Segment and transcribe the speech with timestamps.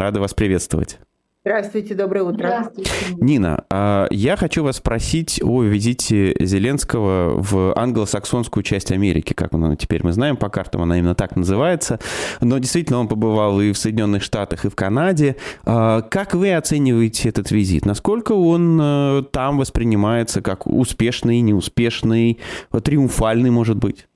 [0.00, 0.98] Рада вас приветствовать.
[1.44, 2.46] Здравствуйте, доброе утро.
[2.46, 2.90] Здравствуйте.
[3.18, 9.76] Нина, а, я хочу вас спросить о визите Зеленского в англосаксонскую часть Америки, как она
[9.76, 11.98] теперь мы знаем, по картам она именно так называется.
[12.40, 15.36] Но действительно он побывал и в Соединенных Штатах, и в Канаде.
[15.66, 17.84] А, как вы оцениваете этот визит?
[17.84, 22.38] Насколько он э, там воспринимается как успешный, неуспешный,
[22.82, 24.06] триумфальный, может быть?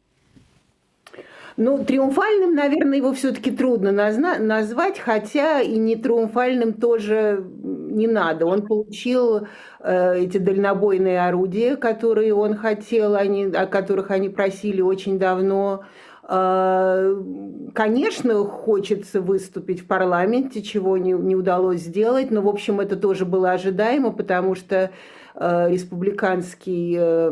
[1.57, 8.46] Ну, триумфальным, наверное, его все-таки трудно назвать, хотя и не триумфальным тоже не надо.
[8.46, 9.46] Он получил
[9.79, 15.84] э, эти дальнобойные орудия, которые он хотел, они, о которых они просили очень давно.
[16.29, 17.23] Э,
[17.73, 23.27] конечно, хочется выступить в парламенте, чего не, не удалось сделать, но, в общем, это тоже
[23.27, 24.91] было ожидаемо, потому что
[25.37, 27.30] республиканский э,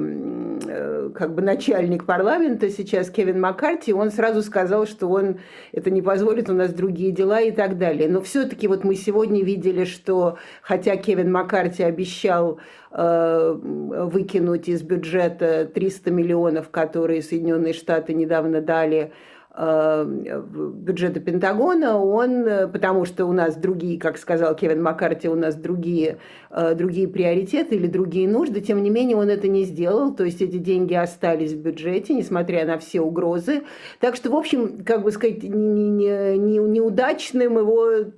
[0.66, 5.38] э, как бы начальник парламента сейчас Кевин Маккарти, он сразу сказал, что он
[5.70, 8.09] это не позволит, у нас другие дела и так далее.
[8.09, 12.58] Но все-таки вот мы сегодня видели, что хотя Кевин Маккарти обещал
[12.91, 19.14] выкинуть из бюджета 300 миллионов, которые Соединенные Штаты недавно дали
[19.55, 25.34] Э, бюджета Пентагона, он, э, потому что у нас другие, как сказал Кевин Маккарти, у
[25.34, 26.17] нас другие, э,
[26.75, 30.58] другие приоритеты или другие нужды, тем не менее он это не сделал, то есть эти
[30.58, 33.62] деньги остались в бюджете, несмотря на все угрозы.
[34.00, 38.11] Так что, в общем, как бы сказать, не, не, не, неудачным его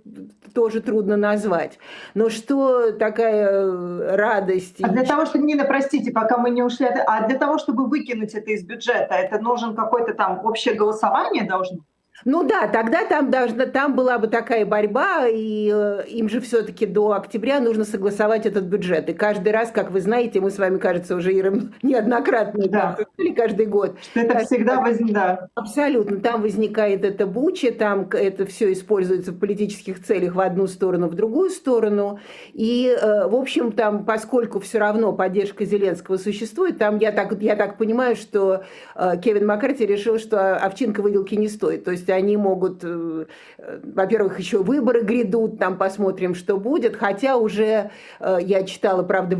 [0.55, 1.78] тоже трудно назвать.
[2.14, 4.82] Но что такая радость...
[4.82, 8.34] А для того, чтобы, Нина, простите, пока мы не ушли, а для того, чтобы выкинуть
[8.34, 11.78] это из бюджета, это нужен какой-то там общее голосование, должно
[12.25, 16.86] ну да, тогда там, должна, там была бы такая борьба, и э, им же все-таки
[16.86, 19.08] до октября нужно согласовать этот бюджет.
[19.11, 22.97] И каждый раз, как вы знаете, мы с вами, кажется, уже Иром, неоднократно да.
[23.19, 23.97] или каждый год.
[24.00, 25.14] Что это так, всегда возникает.
[25.41, 25.48] Да.
[25.55, 26.20] Абсолютно.
[26.20, 31.14] Там возникает это буча, там это все используется в политических целях в одну сторону, в
[31.14, 32.20] другую сторону.
[32.55, 37.55] И, э, в общем, там, поскольку все равно поддержка Зеленского существует, там я так, я
[37.55, 38.64] так понимаю, что
[38.95, 41.84] э, Кевин Маккарти решил, что овчинка выделки не стоит.
[41.84, 43.27] То есть они могут, э,
[43.58, 49.36] во-первых, еще выборы грядут, там посмотрим, что будет, хотя уже э, я читала, правда,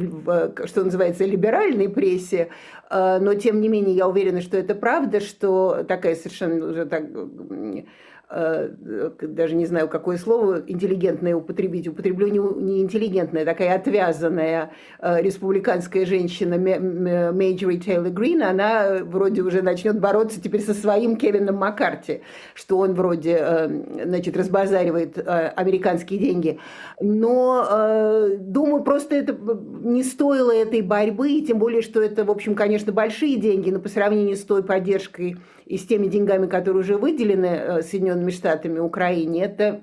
[0.67, 2.49] что называется, либеральной прессе,
[2.91, 7.05] э, но тем не менее я уверена, что это правда, что такая совершенно уже так
[7.05, 7.83] Э,
[8.34, 12.27] даже не знаю, какое слово интеллигентное употребить, употреблю
[12.59, 20.41] не, интеллигентная, такая отвязанная э, республиканская женщина Марджори Тейлор Грин, она вроде уже начнет бороться
[20.41, 22.23] теперь со своим Кевином Маккарти,
[22.55, 26.59] что он вроде, э, значит, разбазаривает американские деньги.
[27.00, 29.37] Но, думаю, просто это
[29.83, 33.89] не стоило этой борьбы, тем более, что это, в общем, конечно, большие деньги, но по
[33.89, 39.44] сравнению с той поддержкой и с теми деньгами, которые уже выделены Соединенными Соединенными Штатами Украине,
[39.44, 39.82] это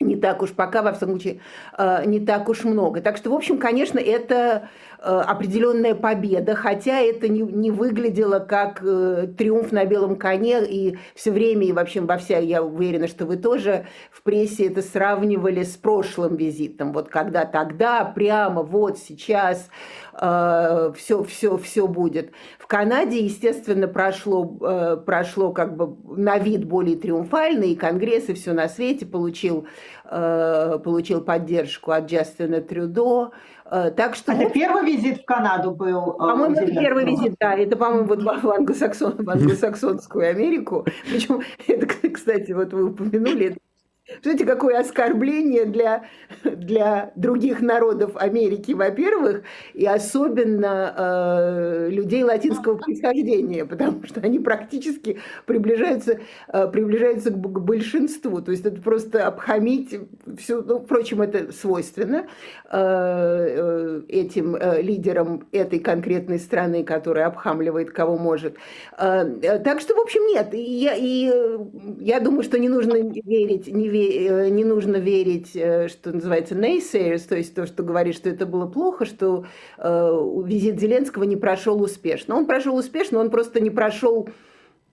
[0.00, 1.40] не так уж пока, во всяком случае,
[1.78, 3.00] э, не так уж много.
[3.00, 8.80] Так что, в общем, конечно, это э, определенная победа, хотя это не, не выглядело как
[8.82, 13.26] э, триумф на белом коне, и все время, и вообще во вся, я уверена, что
[13.26, 19.68] вы тоже в прессе это сравнивали с прошлым визитом, вот когда тогда, прямо вот сейчас
[20.14, 22.32] все, все, все будет.
[22.58, 24.44] В Канаде, естественно, прошло,
[25.06, 29.66] прошло как бы на вид более триумфально, и Конгресс, и все на свете получил
[30.14, 33.30] Э, получил поддержку от Джастина Трюдо.
[33.72, 34.32] Э, так что...
[34.32, 36.12] Это первый визит в Канаду был?
[36.12, 37.54] Э, по-моему, это первый визит, да.
[37.54, 40.84] Это, по-моему, вот в, англосаксон, в англосаксонскую Америку.
[41.10, 43.56] Причем, это, кстати, вот вы упомянули, это
[44.20, 46.04] Знаете, какое оскорбление для,
[46.42, 49.42] для других народов Америки, во-первых,
[49.74, 56.18] и особенно э, людей латинского происхождения, потому что они практически приближаются,
[56.48, 58.42] э, приближаются к, к большинству.
[58.42, 59.94] То есть это просто обхамить
[60.36, 60.62] все.
[60.62, 62.26] Ну, впрочем, это свойственно
[62.70, 68.56] э, э, этим э, лидерам этой конкретной страны, которая обхамливает кого может.
[68.98, 70.52] Э, э так что, в общем, нет.
[70.54, 71.58] И я, и э,
[72.00, 77.26] я думаю, что не нужно верить, не Э, не нужно верить, э, что называется naysayers,
[77.28, 79.44] то есть то, что говорит, что это было плохо, что
[79.78, 82.36] э, визит Зеленского не прошел успешно.
[82.36, 84.28] Он прошел успешно, он просто не прошел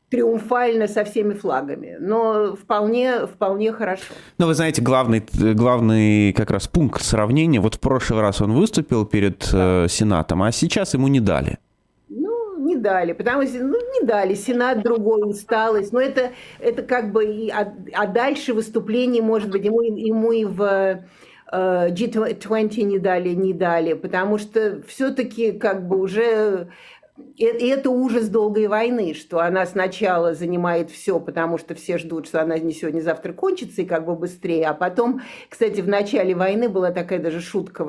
[0.10, 4.06] триумфально со всеми флагами, но вполне, вполне хорошо.
[4.40, 9.06] Но вы знаете, главный, главный как раз пункт сравнения, вот в прошлый раз он выступил
[9.06, 9.88] перед да.
[9.88, 11.60] Сенатом, а сейчас ему не дали
[12.80, 17.50] дали, потому что ну, не дали, Сенат другой, усталость, но это, это как бы, и,
[17.50, 20.62] а, а дальше выступление, может быть, ему, ему и в
[21.52, 26.70] э, G20 не дали, не дали, потому что все-таки как бы уже
[27.38, 32.42] и это ужас долгой войны, что она сначала занимает все, потому что все ждут, что
[32.42, 34.68] она не сегодня, завтра кончится, и как бы быстрее.
[34.68, 37.88] А потом, кстати, в начале войны была такая даже шутка,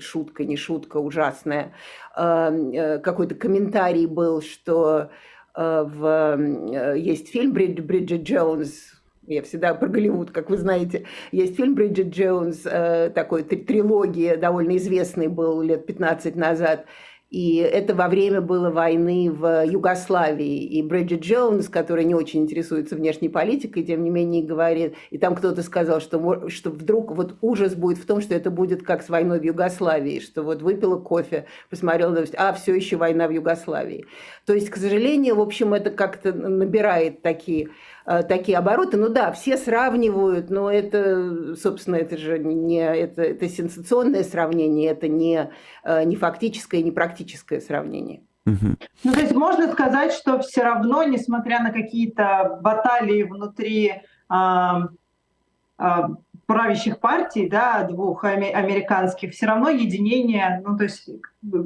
[0.00, 1.72] шутка, не шутка, ужасная.
[2.16, 5.10] Э, какой-то комментарий был, что
[5.54, 8.94] э, в, есть фильм Бриджит Джонс,
[9.26, 11.06] я всегда про Голливуд, как вы знаете.
[11.32, 16.84] Есть фильм Бриджит Джонс, э, такой трилогия, довольно известный был лет 15 назад,
[17.30, 20.62] и это во время было войны в Югославии.
[20.64, 25.34] И Бриджит Джонс, которая не очень интересуется внешней политикой, тем не менее говорит, и там
[25.34, 29.08] кто-то сказал, что, что вдруг вот ужас будет в том, что это будет как с
[29.08, 34.06] войной в Югославии, что вот выпила кофе, посмотрела новость, а все еще война в Югославии.
[34.46, 37.70] То есть, к сожалению, в общем, это как-то набирает такие
[38.04, 38.96] такие обороты.
[38.96, 45.08] Ну да, все сравнивают, но это, собственно, это же не это, это сенсационное сравнение, это
[45.08, 45.50] не,
[45.84, 48.22] э, не фактическое, не практическое сравнение.
[49.04, 54.74] Ну, то есть можно сказать, что все равно, несмотря на какие-то баталии внутри э,
[55.78, 55.84] э,
[56.46, 61.08] правящих партий, да, двух американских, все равно единение, ну, то есть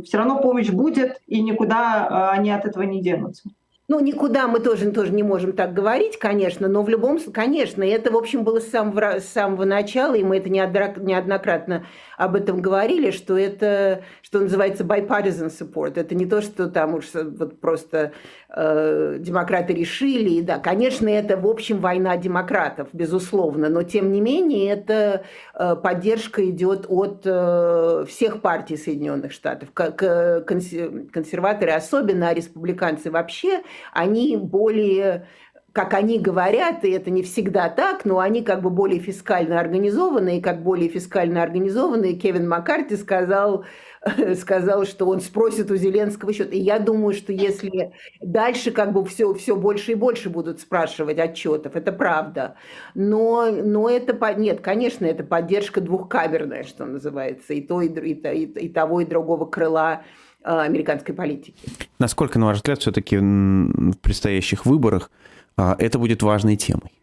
[0.05, 3.51] все равно помощь будет, и никуда э, они от этого не денутся.
[3.91, 7.83] Ну, никуда мы тоже, тоже не можем так говорить, конечно, но в любом случае, конечно,
[7.83, 11.87] это, в общем, было с самого, с самого начала, и мы это неоднократно
[12.19, 15.99] об этом говорили, что это, что называется, bipartisan support.
[15.99, 18.13] Это не то, что там уж вот просто
[18.55, 20.31] э, демократы решили.
[20.31, 25.25] И да, конечно, это, в общем, война демократов, безусловно, но, тем не менее, эта
[25.55, 29.71] э, поддержка идет от э, всех партий Соединенных Штатов.
[29.73, 33.63] Консерваторы особенно, а республиканцы вообще,
[33.93, 35.27] они более
[35.73, 40.39] как они говорят, и это не всегда так, но они как бы более фискально организованы,
[40.39, 43.65] и как более фискально организованные Кевин Маккарти сказал,
[44.37, 46.53] сказал, что он спросит у Зеленского счет.
[46.53, 51.19] И я думаю, что если дальше как бы все, все больше и больше будут спрашивать
[51.19, 52.57] отчетов, это правда.
[52.95, 58.45] Но, но это, нет, конечно, это поддержка двухкамерная, что называется, и, то, и, и, и,
[58.45, 60.03] и того, и другого крыла
[60.43, 61.69] э, американской политики.
[61.99, 65.11] Насколько, на ваш взгляд, все-таки в предстоящих выборах
[65.57, 66.98] а, это будет важной темой.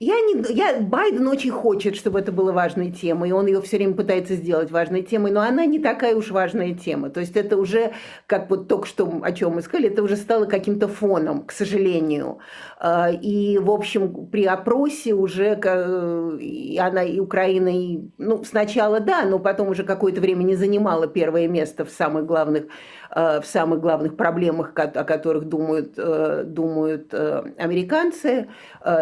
[0.00, 3.78] Я не, я, Байден очень хочет, чтобы это было важной темой, и он ее все
[3.78, 7.10] время пытается сделать важной темой, но она не такая уж важная тема.
[7.10, 7.94] То есть это уже,
[8.26, 12.38] как вот только что, о чем мы сказали, это уже стало каким-то фоном, к сожалению.
[12.78, 19.40] А, и, в общем, при опросе уже она, и Украина, и, ну, сначала да, но
[19.40, 22.66] потом уже какое-то время не занимала первое место в самых главных
[23.14, 28.48] в самых главных проблемах, о которых думают, э, думают э, американцы,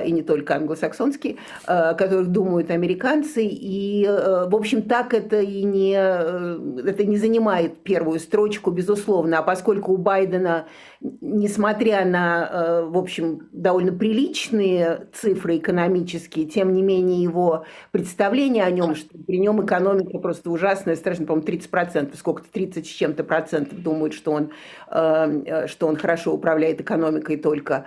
[0.05, 1.37] и не только англосаксонские,
[1.67, 3.45] о которых думают американцы.
[3.45, 9.39] И, в общем, так это и не, это не занимает первую строчку, безусловно.
[9.39, 10.67] А поскольку у Байдена
[11.01, 18.71] несмотря на, э, в общем, довольно приличные цифры экономические, тем не менее его представление о
[18.71, 23.83] нем, что при нем экономика просто ужасная, страшно, по-моему, 30%, сколько-то 30 с чем-то процентов
[23.83, 24.51] думают, что он,
[24.91, 27.87] э, э, что он хорошо управляет экономикой только,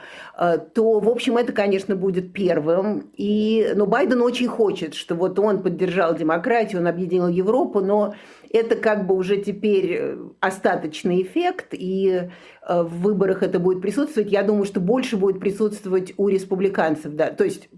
[0.74, 3.10] то, в общем, это, конечно, будет первым.
[3.16, 8.14] И, но Байден очень хочет, что вот он поддержал демократию, он объединил Европу, но
[8.50, 12.30] это как бы уже теперь э, остаточный эффект, и
[12.68, 14.32] э, в выборах это будет присутствовать.
[14.32, 17.70] Я думаю, что больше будет присутствовать у республиканцев, да, то есть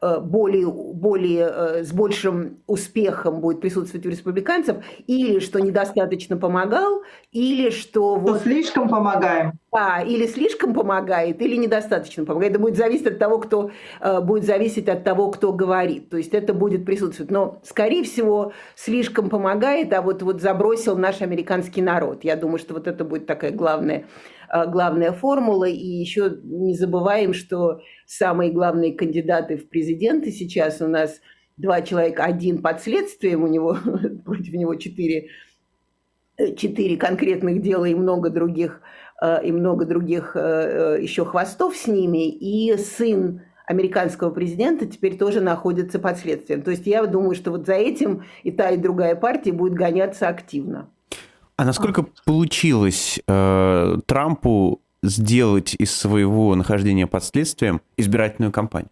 [0.00, 7.70] более, более, э, с большим успехом будет присутствовать у республиканцев, или что недостаточно помогал, или
[7.70, 7.90] что...
[7.90, 9.52] что вот, слишком помогаем.
[9.72, 12.52] Да, или слишком помогает, или недостаточно помогает.
[12.54, 13.70] Это будет зависеть от того, кто
[14.00, 16.08] э, будет зависеть от того, кто говорит.
[16.08, 17.30] То есть это будет присутствовать.
[17.30, 22.24] Но, скорее всего, слишком помогает, а вот, вот забросил наш американский народ.
[22.24, 24.06] Я думаю, что вот это будет такая главная
[24.39, 25.64] Э, главная формула.
[25.64, 31.20] И еще не забываем, что самые главные кандидаты в президенты сейчас у нас
[31.56, 33.76] два человека, один под следствием, у него
[34.24, 35.28] против него четыре,
[36.36, 38.80] э, четыре конкретных дела и много других,
[39.22, 46.00] э, и много других еще хвостов с ними, и сын американского президента теперь тоже находится
[46.00, 46.62] под следствием.
[46.62, 50.26] То есть я думаю, что вот за этим и та, и другая партия будет гоняться
[50.26, 50.90] активно.
[51.60, 58.88] А насколько получилось э, Трампу сделать из своего нахождения под следствием избирательную кампанию?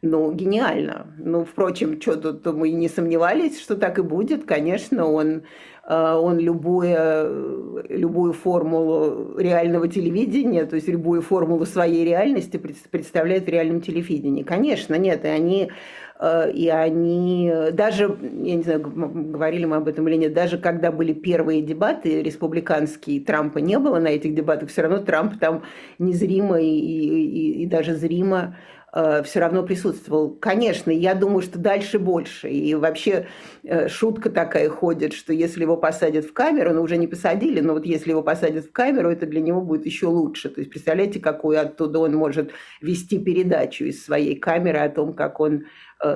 [0.00, 1.08] Ну, гениально.
[1.18, 4.46] Ну, впрочем, что тут мы не сомневались, что так и будет.
[4.46, 5.42] Конечно, он,
[5.86, 12.56] э, он любую, любую формулу реального телевидения, то есть любую формулу своей реальности
[12.90, 14.42] представляет в реальном телевидении.
[14.42, 15.70] Конечно, нет, и они э,
[16.54, 21.12] и они даже, я не знаю, говорили мы об этом или нет, даже когда были
[21.12, 25.62] первые дебаты республиканские, Трампа не было на этих дебатах, все равно Трамп там
[25.98, 28.56] незримо и, и, и даже зримо
[28.98, 30.30] Э, все равно присутствовал.
[30.30, 32.48] Конечно, я думаю, что дальше больше.
[32.48, 33.26] И вообще
[33.62, 37.74] э, шутка такая ходит, что если его посадят в камеру, ну уже не посадили, но
[37.74, 40.48] вот если его посадят в камеру, это для него будет еще лучше.
[40.48, 45.40] То есть представляете, какую оттуда он может вести передачу из своей камеры о том, как
[45.40, 45.64] он э,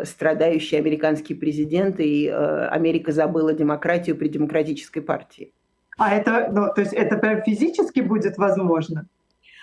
[0.04, 5.52] страдающий американский президент, и Америка забыла демократию при демократической партии.
[5.98, 9.06] А это, ну, то есть это прям физически будет возможно?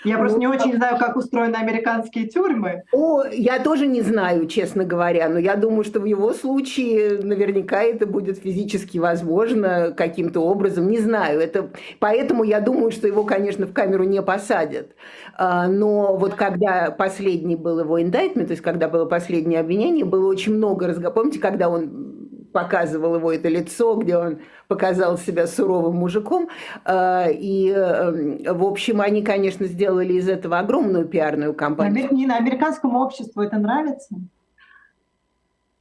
[0.07, 2.83] Я просто не очень знаю, как устроены американские тюрьмы.
[2.91, 7.83] О, я тоже не знаю, честно говоря, но я думаю, что в его случае наверняка
[7.83, 10.89] это будет физически возможно каким-то образом.
[10.89, 14.95] Не знаю, это поэтому я думаю, что его, конечно, в камеру не посадят.
[15.35, 20.27] А, но вот когда последний был его индайтмент, то есть когда было последнее обвинение, было
[20.27, 21.15] очень много разговоров.
[21.15, 26.49] Помните, когда он показывал его это лицо, где он показал себя суровым мужиком.
[26.85, 32.11] А, и, э, в общем, они, конечно, сделали из этого огромную пиарную кампанию.
[32.11, 34.15] Не на американскому обществу это нравится?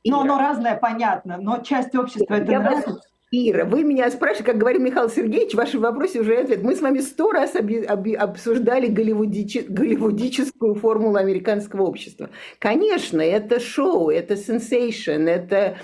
[0.04, 3.00] Ну, оно разное, понятно, но часть общества это Я нравится.
[3.36, 6.62] Ира, вы меня спрашиваете, как говорил Михаил Сергеевич, в вашем вопросе уже ответ.
[6.62, 12.30] Мы с вами сто раз оби- оби- обсуждали голливудич- голливудическую формулу американского общества.
[12.58, 15.76] Конечно, это шоу, это сенсейшн, это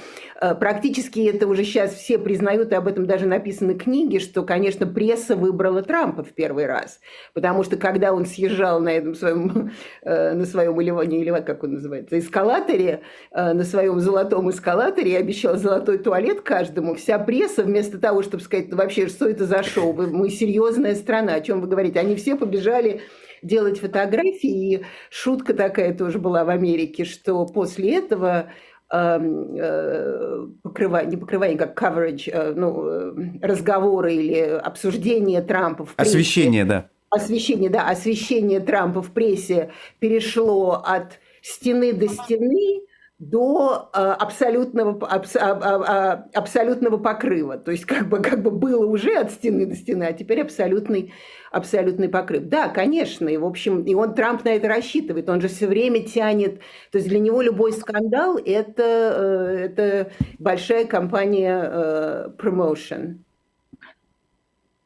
[0.42, 4.87] Э, практически это уже сейчас все признают, и об этом даже написаны книги, что, конечно,
[4.87, 6.99] пресса выбрала Трампа в первый раз.
[7.32, 9.71] Потому что когда он съезжал на этом своем,
[10.02, 10.76] э, на своем
[11.09, 16.40] не или как он называется, эскалаторе, э, на своем золотом эскалаторе и обещал золотой туалет
[16.40, 20.94] каждому, вся пресса вместо того, чтобы сказать, ну, вообще, что это за шоу, мы серьезная
[20.94, 23.02] страна, о чем вы говорите, они все побежали
[23.42, 28.50] делать фотографии, и шутка такая тоже была в Америке, что после этого
[28.94, 35.94] Эм, э, покрывание, не покрывание, как coverage, э, ну, э, разговоры или обсуждение Трампа в
[35.94, 36.11] прессе.
[36.11, 36.90] Освещение, да.
[37.08, 42.82] Освещение, да, освещение Трампа в прессе перешло от стены до стены
[43.23, 47.57] до абсолютного, абс, абсолютного покрыва.
[47.57, 51.12] То есть как бы, как бы было уже от стены до стены, а теперь абсолютный
[51.52, 52.45] абсолютный покрыв.
[52.45, 56.02] Да, конечно, и в общем, и он Трамп на это рассчитывает, он же все время
[56.02, 56.61] тянет,
[56.91, 63.19] то есть для него любой скандал это, э, это большая компания э, promotion.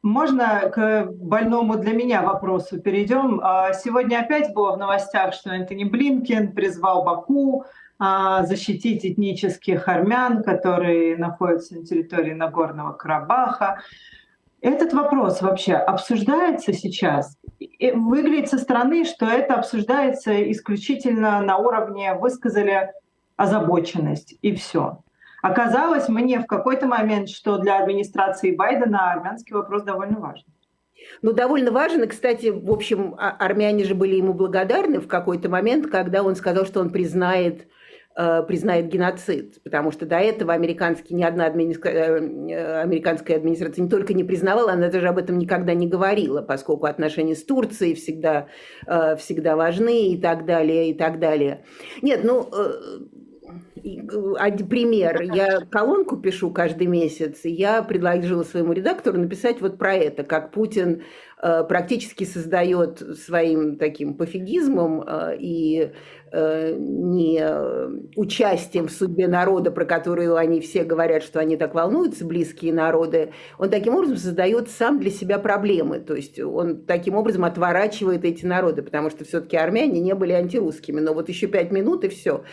[0.03, 3.41] Можно к больному для меня вопросу перейдем.
[3.43, 7.67] А, сегодня опять было в новостях, что Энтони Блинкен призвал Баку а,
[7.99, 13.81] защитить этнических армян, которые находятся на территории Нагорного Карабаха.
[14.61, 17.37] Этот вопрос вообще обсуждается сейчас?
[17.93, 22.91] Выглядит со стороны, что это обсуждается исключительно на уровне «высказали
[23.35, 24.99] озабоченность» и все.
[25.41, 30.45] Оказалось мне в какой-то момент, что для администрации Байдена армянский вопрос довольно важен.
[31.21, 32.03] Ну, довольно важен.
[32.03, 36.35] И, кстати, в общем, а, армяне же были ему благодарны в какой-то момент, когда он
[36.35, 37.67] сказал, что он признает
[38.17, 41.89] признает геноцид, потому что до этого американский, ни одна администра...
[41.89, 46.87] Э, американская администрация не только не признавала, она даже об этом никогда не говорила, поскольку
[46.87, 48.47] отношения с Турцией всегда,
[48.87, 51.63] э, всегда важны и так далее, и так далее.
[52.01, 52.49] Нет, ну,
[53.83, 55.21] пример.
[55.21, 60.51] Я колонку пишу каждый месяц, и я предложила своему редактору написать вот про это, как
[60.51, 61.03] Путин
[61.39, 65.03] практически создает своим таким пофигизмом
[65.39, 65.91] и
[66.29, 71.73] Э, не э, участием в судьбе народа, про которую они все говорят, что они так
[71.73, 75.99] волнуются, близкие народы, он таким образом создает сам для себя проблемы.
[75.99, 80.99] То есть он таким образом отворачивает эти народы, потому что все-таки армяне не были антирусскими.
[80.99, 82.43] Но вот еще пять минут и все.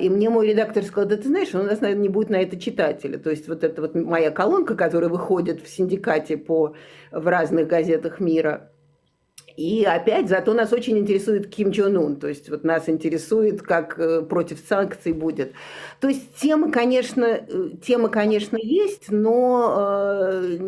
[0.00, 2.58] И мне мой редактор сказал, да ты знаешь, у нас, наверное, не будет на это
[2.58, 3.18] читателя.
[3.18, 6.74] То есть вот эта вот моя колонка, которая выходит в синдикате по,
[7.10, 8.70] в разных газетах мира–
[9.56, 13.98] и опять, зато нас очень интересует Ким Чен Ун, то есть вот нас интересует, как
[13.98, 15.52] э, против санкций будет.
[16.00, 20.58] То есть тема, конечно, э, тема, конечно, есть, но э,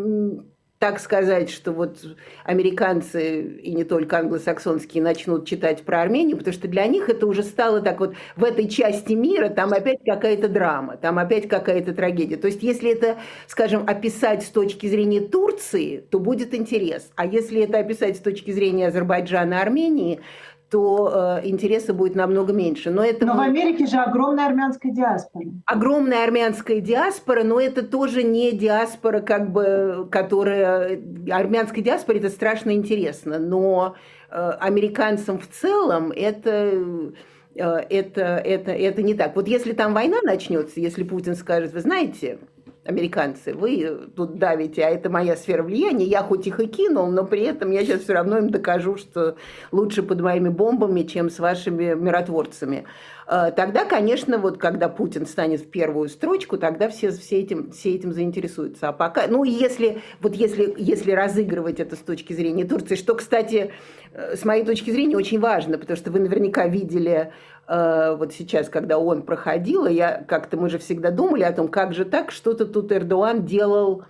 [0.79, 1.99] так сказать, что вот
[2.45, 7.43] американцы и не только англосаксонские начнут читать про Армению, потому что для них это уже
[7.43, 12.37] стало так вот в этой части мира там опять какая-то драма, там опять какая-то трагедия.
[12.37, 13.17] То есть если это,
[13.47, 17.11] скажем, описать с точки зрения Турции, то будет интерес.
[17.17, 20.21] А если это описать с точки зрения Азербайджана и Армении,
[20.71, 22.91] то э, интереса будет намного меньше.
[22.91, 23.45] Но, это но будет...
[23.45, 25.47] в Америке же огромная армянская диаспора.
[25.65, 31.01] Огромная армянская диаспора, но это тоже не диаспора, как бы, которая...
[31.31, 33.95] Армянская диаспора– это страшно интересно, но
[34.31, 37.13] э, американцам в целом это
[37.59, 39.35] это, это, это не так.
[39.35, 42.39] Вот если там война начнется, если Путин скажет, вы знаете,
[42.87, 47.25] американцы, вы тут давите, а это моя сфера влияния, я хоть их и кинул, но
[47.25, 49.37] при этом я сейчас все равно им докажу, что
[49.73, 52.85] лучше под моими бомбами, чем с вашими миротворцами.
[53.29, 57.95] Э, тогда, конечно, вот когда Путин станет в первую строчку, тогда все, все, этим, все
[57.95, 58.89] этим заинтересуются.
[58.89, 63.73] А пока, ну, если, вот если, если разыгрывать это с точки зрения Турции, что, кстати,
[64.13, 67.33] э, с моей точки зрения очень важно, потому что вы наверняка видели
[67.67, 71.95] э, вот сейчас, когда он проходил, я как-то мы же всегда думали о том, как
[71.95, 74.05] же так, что-то тут Эрдоган делал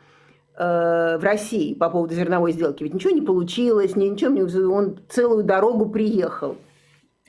[0.58, 2.82] в России по поводу зерновой сделки.
[2.82, 4.74] Ведь ничего не получилось, ничего.
[4.74, 6.56] Он целую дорогу приехал.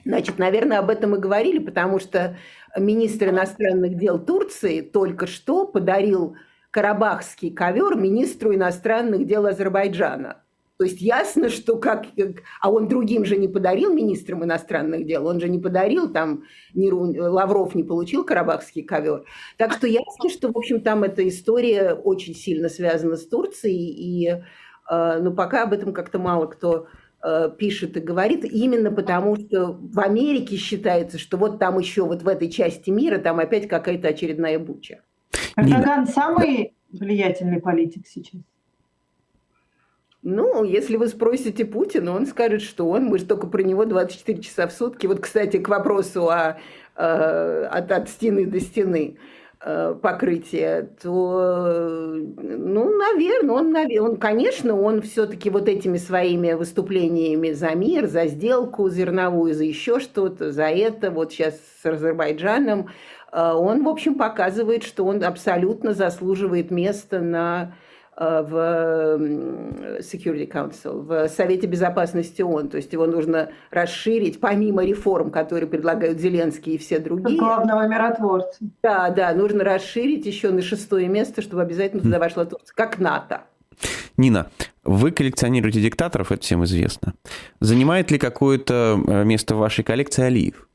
[0.08, 2.38] Значит, наверное, об этом и говорили, потому что
[2.78, 6.38] министр иностранных дел Турции только что подарил
[6.72, 10.44] карабахский ковер министру иностранных дел Азербайджана.
[10.78, 12.06] То есть ясно, что как...
[12.62, 16.90] А он другим же не подарил министрам иностранных дел, он же не подарил, там не,
[16.90, 19.26] Лавров не получил карабахский ковер.
[19.58, 24.30] Так что ясно, что, в общем, там эта история очень сильно связана с Турцией, и
[24.30, 26.88] э, ну, пока об этом как-то мало кто
[27.58, 32.28] пишет и говорит, именно потому что в Америке считается, что вот там еще вот в
[32.28, 35.02] этой части мира там опять какая-то очередная буча.
[35.58, 38.42] Эрдоган самый влиятельный политик сейчас?
[40.24, 44.42] Ну, если вы спросите Путина, он скажет, что он, мы же только про него 24
[44.42, 45.08] часа в сутки.
[45.08, 46.58] Вот, кстати, к вопросу о,
[46.96, 49.18] э, от, от стены до стены.
[49.60, 57.70] Э, покрытие, то, ну, наверное, он, он конечно, он все-таки вот этими своими выступлениями за
[57.70, 62.90] мир, за сделку зерновую, за еще что-то, за это, вот сейчас с Азербайджаном,
[63.32, 67.74] э, он, в общем, показывает, что он абсолютно заслуживает места на
[68.18, 69.20] в
[70.00, 72.70] Security Council, в Совете Безопасности ООН.
[72.70, 77.38] То есть его нужно расширить, помимо реформ, которые предлагают Зеленский и все другие.
[77.38, 78.58] Главного миротворца.
[78.82, 83.42] Да, да, нужно расширить еще на шестое место, чтобы обязательно туда вошла Турция, как НАТО.
[84.18, 84.50] Нина,
[84.84, 87.14] вы коллекционируете диктаторов, это всем известно.
[87.60, 90.68] Занимает ли какое-то э, место в вашей коллекции Алиев?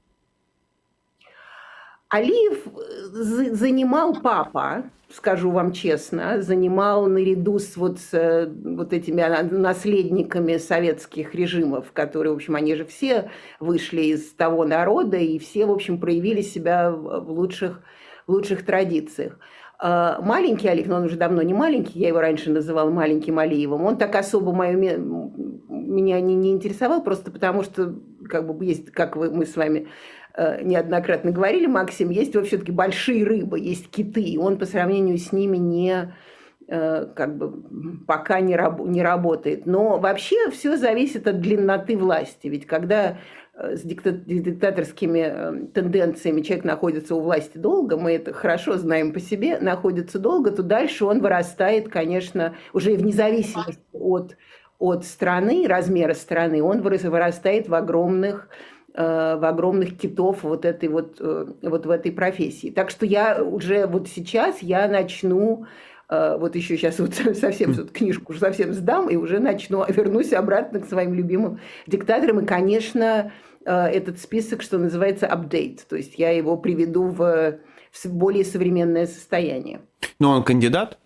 [2.08, 4.84] Алиев э, занимал папа,
[5.14, 9.22] скажу вам честно, занимал наряду с вот, с э, вот этими
[9.55, 15.66] наследниками советских режимов, которые, в общем, они же все вышли из того народа и все,
[15.66, 17.83] в общем, проявили себя в лучших,
[18.27, 19.38] лучших традициях.
[19.85, 23.85] А, маленький Алиев, но он уже давно не маленький, я его раньше называла маленьким Алиевым,
[23.85, 27.92] он так особо мое, меня не, не интересовал, просто потому что,
[28.29, 29.88] как бы, есть, как вы, мы с вами
[30.37, 35.59] неоднократно говорили, Максим, есть все-таки большие рыбы, есть киты, и он по сравнению с ними
[35.59, 36.14] не
[36.68, 39.66] э, как бы пока не, раб, не работает.
[39.66, 42.49] Но вообще все зависит от длинноты власти.
[42.49, 43.18] Ведь когда
[43.55, 49.59] э, с диктаторскими тенденциями человек находится у власти долго, мы это хорошо знаем по себе,
[49.59, 54.37] находится долго, то дальше он вырастает, конечно, уже вне зависимости от,
[54.79, 61.16] от страны, размера страны, он вырастает в огромных Э, в огромных китов вот этой вот,
[61.18, 62.70] э, вот в этой профессии.
[62.70, 65.66] Так что я уже вот сейчас я начну
[66.11, 70.81] э, вот еще сейчас вот совсем вот книжку совсем сдам и уже начну, вернусь обратно
[70.81, 72.40] к своим любимым диктаторам.
[72.40, 73.33] И, конечно,
[73.64, 75.87] этот список, что называется, апдейт.
[75.88, 77.61] То есть я его приведу в,
[77.92, 79.83] в более современное состояние.
[80.18, 80.98] Но он кандидат?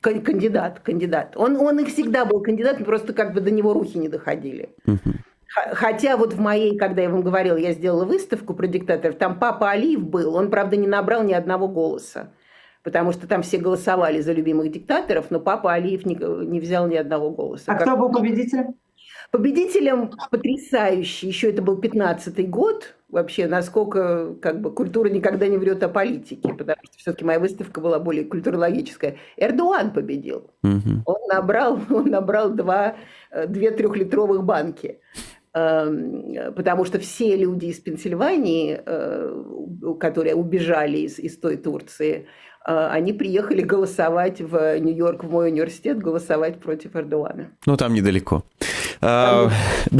[0.00, 1.36] Кандидат, кандидат.
[1.36, 4.68] Он, он и всегда был кандидатом, просто как бы до него руки не доходили.
[4.86, 5.14] Угу.
[5.54, 9.70] Хотя вот в моей, когда я вам говорила, я сделала выставку про диктаторов, там папа
[9.70, 12.32] Алиев был, он, правда, не набрал ни одного голоса,
[12.82, 16.96] потому что там все голосовали за любимых диктаторов, но папа Алиев не, не взял ни
[16.96, 17.64] одного голоса.
[17.68, 17.82] А как...
[17.86, 18.74] кто был победителем?
[19.30, 25.82] Победителем потрясающий, еще это был 15-й год, вообще, насколько как бы, культура никогда не врет
[25.82, 29.16] о политике, потому что все-таки моя выставка была более культурологическая.
[29.36, 30.50] Эрдоган победил.
[30.62, 31.02] Угу.
[31.06, 32.96] Он набрал, он набрал два,
[33.30, 35.00] э, две трехлитровых банки.
[35.56, 42.26] Эм, потому что все люди из Пенсильвании, э, которые убежали из, из той Турции,
[42.66, 47.52] э, они приехали голосовать в Нью-Йорк, в мой университет, голосовать против Эрдогана.
[47.66, 48.42] Ну, там недалеко.
[49.00, 49.48] А,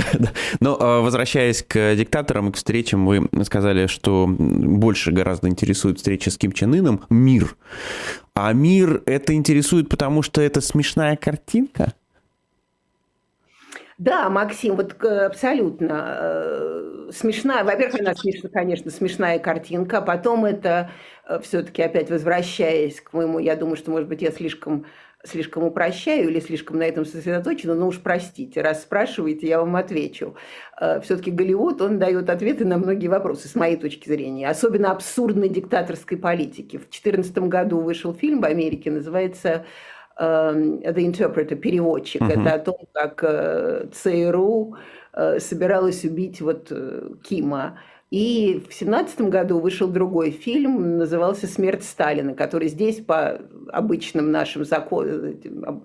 [0.61, 6.33] Но а, возвращаясь к диктаторам и к встречам, вы сказали, что больше гораздо интересует встреча
[6.33, 7.57] с Ким Чен Ыном мир.
[8.35, 11.93] А мир это интересует, потому что это смешная картинка?
[14.05, 17.65] Да, Максим, вот абсолютно э, смешная.
[17.65, 19.99] Во-первых, она смешная, конечно, смешная картинка.
[19.99, 20.91] А потом это
[21.27, 24.85] э, все-таки опять возвращаясь к моему, я думаю, что, может быть, я слишком
[25.27, 30.37] слишком упрощаю или слишком на этом сосредоточена, но уж простите, раз спрашиваете, я вам отвечу.
[30.79, 35.49] Э, Все-таки Голливуд, он дает ответы на многие вопросы, с моей точки зрения, особенно абсурдной
[35.49, 36.77] диктаторской политики.
[36.77, 39.65] В 2014 году вышел фильм в Америке, называется
[40.19, 42.23] The Interpreter, переводчик.
[42.23, 42.41] Uh-huh.
[42.41, 44.77] Это о том, как э, ЦРУ
[45.13, 46.73] э, собиралась убить вот
[47.23, 47.79] Кима.
[48.15, 53.41] И в семнадцатом году вышел другой фильм, назывался «Смерть Сталина», который здесь по
[53.73, 55.35] обычным нашим законам,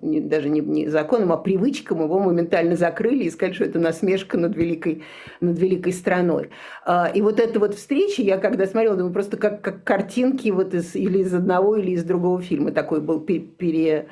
[0.00, 4.54] даже не, не законам, а привычкам его моментально закрыли и сказали, что это насмешка над
[4.54, 5.02] великой,
[5.40, 6.50] над великой страной.
[6.86, 10.72] А, и вот эта вот встреча, я когда смотрела, думаю, просто как, как картинки вот
[10.72, 12.70] из, или из одного, или из другого фильма.
[12.70, 14.04] Такой был пере э,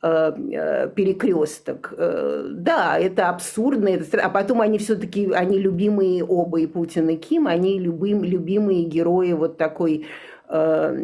[0.00, 1.92] перекресток.
[1.96, 4.20] Э, да, это абсурдно, это...
[4.20, 9.32] а потом они все-таки, они любимые оба, и Путин, и Ким, они любим, любимые герои
[9.32, 10.06] вот такой,
[10.46, 10.94] такой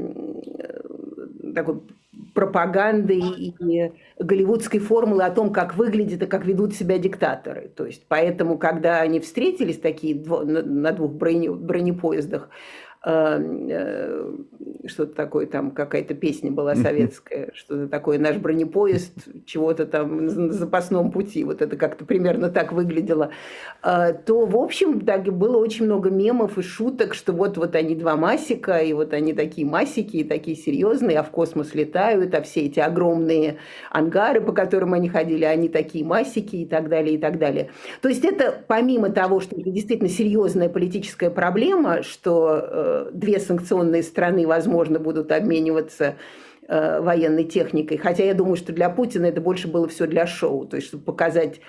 [2.34, 7.70] пропаганды и голливудской формулы о том, как выглядят и как ведут себя диктаторы.
[7.74, 12.83] То есть, поэтому, когда они встретились такие на двух бронепоездах, Эм, э,
[14.86, 19.12] что-то такое, там какая-то песня была советская, что-то такое, наш бронепоезд,
[19.44, 23.30] чего-то там на запасном пути, вот это как-то примерно так выглядело,
[23.82, 27.94] э, то, в общем, так, было очень много мемов и шуток, что вот, вот они
[27.94, 32.42] два масика, и вот они такие масики, и такие серьезные, а в космос летают, а
[32.42, 33.58] все эти огромные
[33.90, 37.70] ангары, по которым они ходили, они такие масики и так далее, и так далее.
[38.00, 44.02] То есть это помимо того, что это действительно серьезная политическая проблема, что э, две санкционные
[44.02, 46.16] страны, возможно, будут обмениваться
[46.66, 47.98] э, военной техникой.
[47.98, 51.04] Хотя я думаю, что для Путина это больше было все для шоу, то есть чтобы
[51.04, 51.60] показать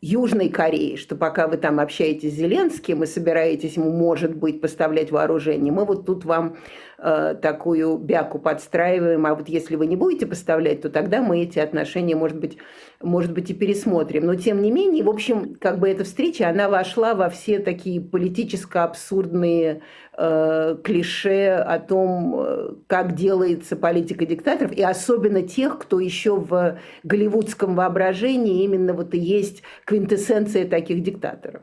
[0.00, 5.10] Южной Корее, что пока вы там общаетесь с Зеленским и собираетесь ему, может быть, поставлять
[5.10, 6.58] вооружение, мы вот тут вам
[6.98, 11.58] э, такую бяку подстраиваем, а вот если вы не будете поставлять, то тогда мы эти
[11.58, 12.58] отношения, может быть,
[13.02, 14.26] может быть, и пересмотрим.
[14.26, 18.00] Но, тем не менее, в общем, как бы эта встреча, она вошла во все такие
[18.00, 19.82] политическо-абсурдные
[20.16, 26.78] э, клише о том, э, как делается политика диктаторов, и особенно тех, кто еще в
[27.02, 31.62] голливудском воображении именно вот и есть квинтэссенция таких диктаторов.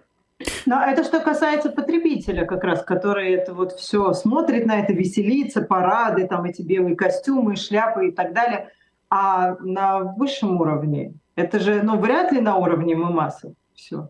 [0.65, 5.61] Но это что касается потребителя, как раз, который это вот все смотрит на это, веселится,
[5.61, 8.69] парады, там эти белые костюмы, шляпы и так далее.
[9.09, 14.09] А на высшем уровне это же, ну, вряд ли на уровне ММАСов все.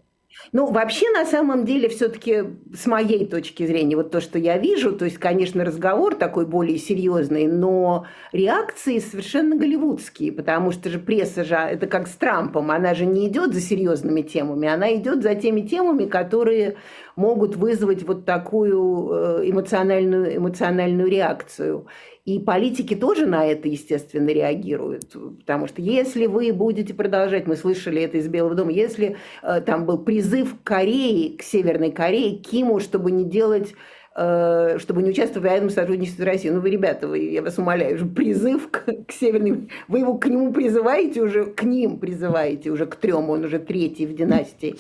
[0.51, 2.43] Ну, вообще, на самом деле, все-таки
[2.73, 6.77] с моей точки зрения, вот то, что я вижу, то есть, конечно, разговор такой более
[6.77, 12.93] серьезный, но реакции совершенно голливудские, потому что же пресса же, это как с Трампом, она
[12.93, 16.77] же не идет за серьезными темами, она идет за теми темами, которые
[17.15, 21.87] могут вызвать вот такую э, эмоциональную, эмоциональную реакцию.
[22.25, 25.11] И политики тоже на это, естественно, реагируют.
[25.39, 29.85] Потому что если вы будете продолжать, мы слышали это из Белого дома, если э, там
[29.85, 33.73] был призыв Кореи, к Северной Корее, Киму, чтобы не делать
[34.15, 36.53] чтобы не участвовать в военном сотрудничестве с Россией.
[36.53, 39.69] Ну, вы, ребята, вы, я вас умоляю, уже призыв к, к Северной...
[39.87, 44.05] Вы его к нему призываете уже, к ним призываете уже к трем, он уже третий
[44.05, 44.75] в династии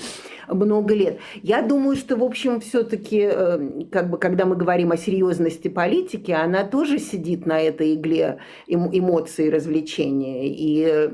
[0.47, 1.19] много лет.
[1.41, 6.31] Я думаю, что, в общем, все-таки, э, как бы, когда мы говорим о серьезности политики,
[6.31, 10.47] она тоже сидит на этой игле эмоций и развлечения.
[10.47, 11.09] И э,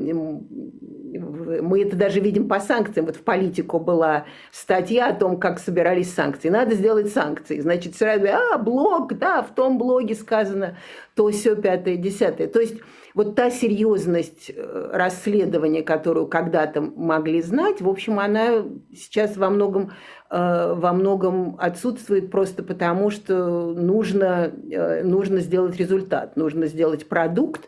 [1.18, 3.06] мы это даже видим по санкциям.
[3.06, 6.50] Вот в политику была статья о том, как собирались санкции.
[6.50, 7.60] Надо сделать санкции.
[7.60, 10.78] Значит, сразу, а, блог, да, в том блоге сказано
[11.16, 12.48] то, все, пятое, десятое.
[12.48, 12.76] То есть
[13.14, 18.64] вот та серьезность э, расследования, которую когда-то могли знать, в общем, она
[18.96, 19.92] сейчас во многом,
[20.30, 27.68] э, во многом отсутствует просто потому, что нужно, э, нужно сделать результат, нужно сделать продукт,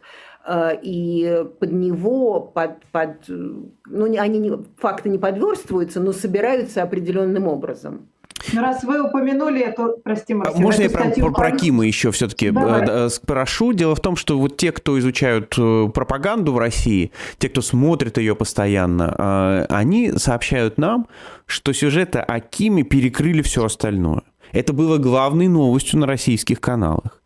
[0.50, 8.08] и под него, под, под, ну, они не, факты не подверстываются, но собираются определенным образом.
[8.54, 12.52] Ну, раз вы упомянули эту, прости, Максим, Можно я про, про, про Кима еще все-таки
[12.54, 13.74] э, спрошу?
[13.74, 18.18] Дело в том, что вот те, кто изучают э, пропаганду в России, те, кто смотрит
[18.18, 21.08] ее постоянно, они сообщают нам,
[21.46, 24.24] что сюжеты о Киме перекрыли все остальное.
[24.52, 27.21] Это было главной новостью на российских каналах.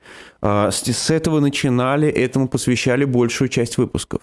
[0.48, 4.22] А, с этого начинали, этому посвящали большую часть выпусков.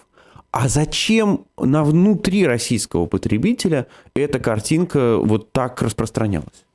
[0.51, 6.65] А зачем на внутри российского потребителя эта картинка вот так распространялась?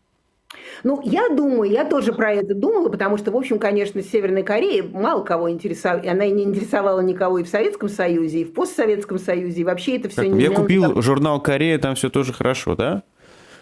[0.84, 4.82] Ну, я думаю, я тоже про это думала, потому что, в общем, конечно, Северная Корея
[4.82, 9.62] мало кого интересовала, она не интересовала никого и в Советском Союзе, и в постсоветском Союзе,
[9.62, 11.00] и вообще это все так, не Я купил никого...
[11.00, 13.02] журнал «Корея», там все тоже хорошо, да?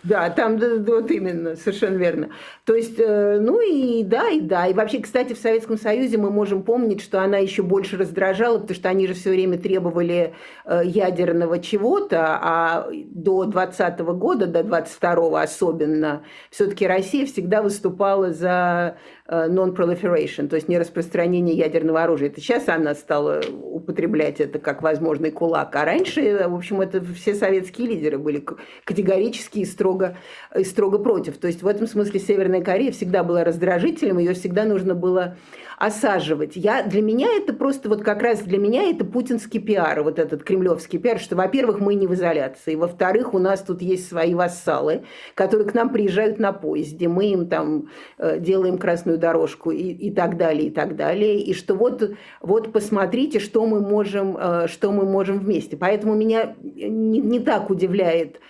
[0.09, 2.31] Да, там вот именно, совершенно верно.
[2.65, 4.67] То есть, э, ну и да, и да.
[4.67, 8.77] И вообще, кстати, в Советском Союзе мы можем помнить, что она еще больше раздражала, потому
[8.77, 15.43] что они же все время требовали э, ядерного чего-то, а до 20 года, до 22
[15.43, 22.29] особенно, все-таки Россия всегда выступала за non-proliferation, то есть нераспространение ядерного оружия.
[22.29, 27.35] Это сейчас она стала употреблять это как возможный кулак, а раньше, в общем, это все
[27.35, 28.45] советские лидеры были
[28.85, 30.17] категорически и строго,
[30.57, 31.39] и строго против.
[31.39, 35.37] То есть в этом смысле Северная Корея всегда была раздражителем, ее всегда нужно было
[35.79, 36.57] осаживать.
[36.57, 40.43] Я, для меня это просто вот как раз для меня это путинский пиар, вот этот
[40.43, 45.05] кремлевский пиар, что, во-первых, мы не в изоляции, во-вторых, у нас тут есть свои вассалы,
[45.35, 50.11] которые к нам приезжают на поезде, мы им там э, делаем красную дорожку и, и
[50.11, 52.11] так далее, и так далее, и что вот,
[52.41, 55.77] вот посмотрите, что мы можем, э, что мы можем вместе.
[55.77, 58.41] Поэтому меня не, не так удивляет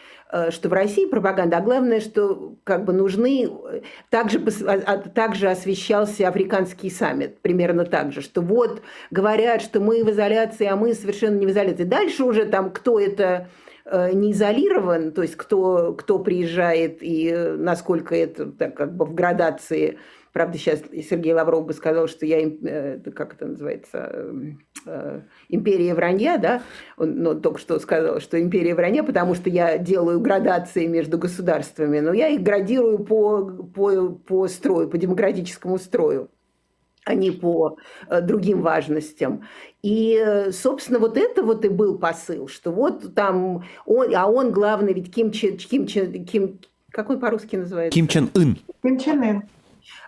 [0.50, 3.48] что в России пропаганда, а главное, что как бы нужны,
[4.10, 10.02] также, а, а, также освещался африканский саммит, примерно так же, что вот говорят, что мы
[10.04, 11.84] в изоляции, а мы совершенно не в изоляции.
[11.84, 13.46] Дальше уже там кто это э,
[13.90, 19.14] не изолирован, то есть кто, кто приезжает и э, насколько это так, как бы в
[19.14, 19.98] градации
[20.36, 25.94] Правда, сейчас Сергей Лавров бы сказал, что я, э, как это называется, эм, э, империя
[25.94, 26.62] вранья, да?
[26.98, 32.00] Он ну, только что сказал, что империя вранья, потому что я делаю градации между государствами,
[32.00, 36.28] но я их градирую по, по, по строю, по демократическому строю
[37.06, 39.46] а не по э, другим важностям.
[39.82, 44.92] И, собственно, вот это вот и был посыл, что вот там он, а он главный,
[44.92, 46.58] ведь Ким Чен, Ким Чен, Ким,
[46.90, 47.94] какой по-русски называется?
[47.94, 48.58] Ким Чен Ын.
[48.82, 49.42] Ким Чен Ын.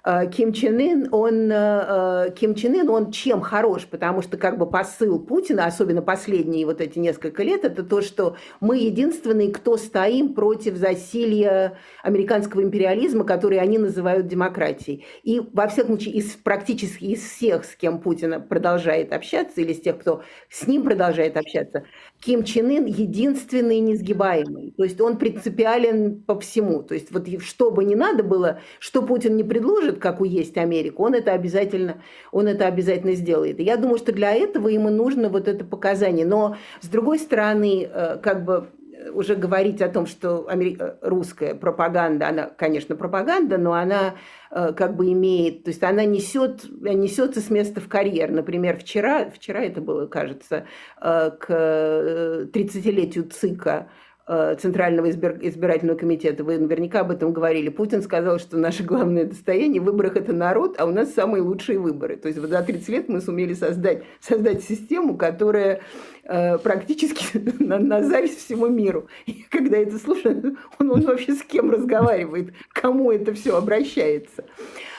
[0.09, 3.85] Э, Ким Чен Ын, он, э, э, Ким Чен Ын, он чем хорош?
[3.85, 8.37] Потому что как бы посыл Путина, особенно последние вот эти несколько лет, это то, что
[8.61, 15.05] мы единственные, кто стоим против засилья американского империализма, который они называют демократией.
[15.25, 19.81] И во всяком случае, из, практически из всех, с кем Путин продолжает общаться, или с
[19.83, 21.85] тех, кто с ним продолжает общаться,
[22.21, 24.73] Ким Чен Ын единственный несгибаемый.
[24.75, 26.83] То есть он принципиален по всему.
[26.83, 31.05] То есть вот что бы ни надо было, что Путин не предложит, как уесть Америку,
[31.05, 33.61] он это обязательно, он это обязательно сделает.
[33.61, 36.27] Я думаю, что для этого ему нужно вот это показание.
[36.27, 38.69] Но с другой стороны, э, как бы
[39.13, 44.15] уже говорить о том, что э, русская пропаганда, она, конечно, пропаганда, но она
[44.51, 48.31] э, как бы имеет, то есть она несет, несется с места в карьер.
[48.31, 50.67] Например, вчера, вчера это было, кажется,
[51.01, 58.39] э, к 30-летию ЦИКа Э, Центрального избирательного комитета, вы наверняка об этом говорили, Путин сказал,
[58.39, 62.17] что наше главное достояние в выборах– это народ, а у нас самые лучшие выборы.
[62.17, 65.81] То есть вот за 30 лет мы сумели создать, создать систему, которая
[66.25, 69.09] э, практически на, на зависть всему миру.
[69.25, 70.45] И когда это слушает,
[70.79, 74.45] он, он вообще с кем разговаривает, кому это все обращается.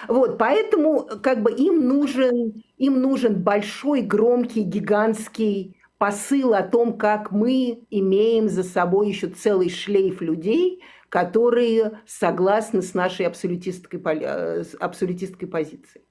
[0.07, 7.31] Вот, поэтому как бы им нужен, им нужен большой, громкий, гигантский посыл о том, как
[7.31, 15.47] мы имеем за собой еще целый шлейф людей, которые согласны с нашей абсолютистской, э, абсолютистской
[15.47, 16.05] позицией.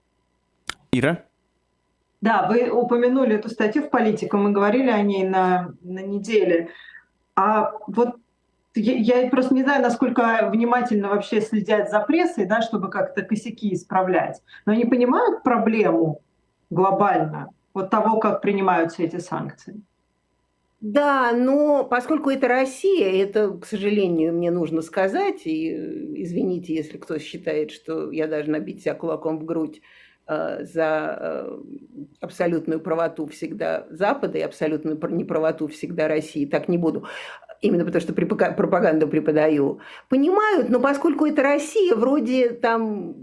[0.92, 1.24] Ира?
[2.20, 6.70] Да, вы упомянули эту статью в «Политику», мы говорили о ней на, на неделе.
[7.36, 8.16] А вот
[8.74, 13.72] я, я просто не знаю, насколько внимательно вообще следят за прессой, да, чтобы как-то косяки
[13.72, 14.42] исправлять.
[14.66, 16.20] Но они понимают проблему
[16.70, 19.80] глобально вот того, как принимаются эти санкции.
[20.80, 27.18] Да, но поскольку это Россия, это, к сожалению, мне нужно сказать, и извините, если кто
[27.18, 29.82] считает, что я должна бить себя кулаком в грудь
[30.28, 31.58] э, за э,
[32.20, 37.06] абсолютную правоту всегда Запада и абсолютную неправоту всегда России, так не буду
[37.60, 43.16] именно потому что пропаганду преподаю, понимают, но поскольку это Россия, вроде там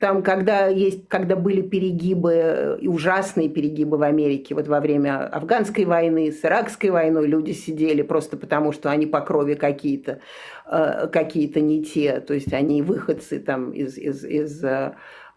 [0.00, 5.84] там, когда, есть, когда были перегибы, и ужасные перегибы в Америке, вот во время афганской
[5.84, 10.20] войны, с иракской войной люди сидели просто потому, что они по крови какие-то
[10.66, 14.92] э, какие не те, то есть они выходцы там из, из, из, э,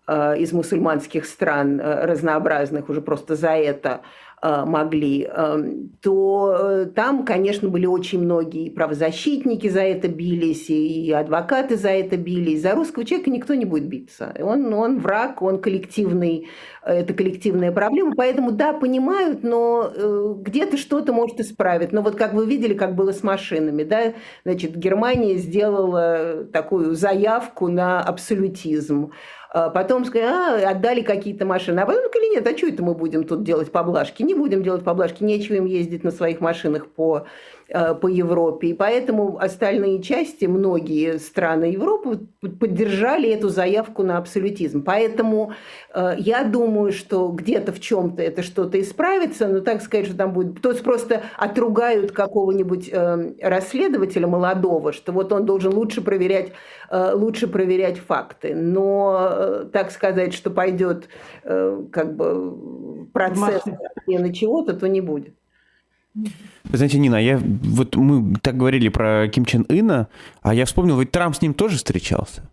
[0.08, 4.02] из мусульманских стран э, разнообразных уже просто за это.
[4.02, 11.12] Э, могли, эм, то э, там, конечно, были очень многие правозащитники за это бились, и
[11.12, 12.62] адвокаты за это бились.
[12.62, 14.34] За русского человека никто не будет биться.
[14.40, 16.48] Он, он враг, он коллективный,
[16.84, 18.14] э, это коллективная проблема.
[18.16, 19.92] Поэтому, да, понимают, но
[20.38, 21.92] где-то что-то может исправить.
[21.92, 24.14] Но вот как вы видели, как было с машинами, да,
[24.46, 29.12] значит, Германия сделала такую заявку на абсолютизм.
[29.52, 31.80] А потом сказали, а, отдали какие-то машины.
[31.80, 34.22] А потом сказали, нет, а что это мы будем тут делать поблажки?
[34.22, 37.26] Не будем делать поблажки, нечего им ездить на своих машинах по
[37.72, 38.70] Э, по Европе.
[38.70, 44.84] И поэтому остальные части, многие страны Европы поддержали эту заявку на абсолютизм.
[44.84, 45.54] Поэтому
[45.94, 50.34] э, я думаю, что где-то в чем-то это что-то исправится, но так сказать, что там
[50.34, 50.60] будет...
[50.62, 52.92] То есть просто отругают какого-нибудь
[53.40, 56.54] расследователя молодого, что вот он должен лучше проверять,
[56.92, 58.56] лучше проверять факты.
[58.56, 59.39] Но
[59.72, 61.10] так сказать, что пойдет
[61.44, 63.64] как бы процесс
[64.08, 65.36] на чего-то, то не будет.
[66.14, 70.08] Вы знаете, Нина, я вот мы так говорили про Ким Чен Ына,
[70.42, 72.44] а я вспомнил, ведь Трамп с ним тоже встречался.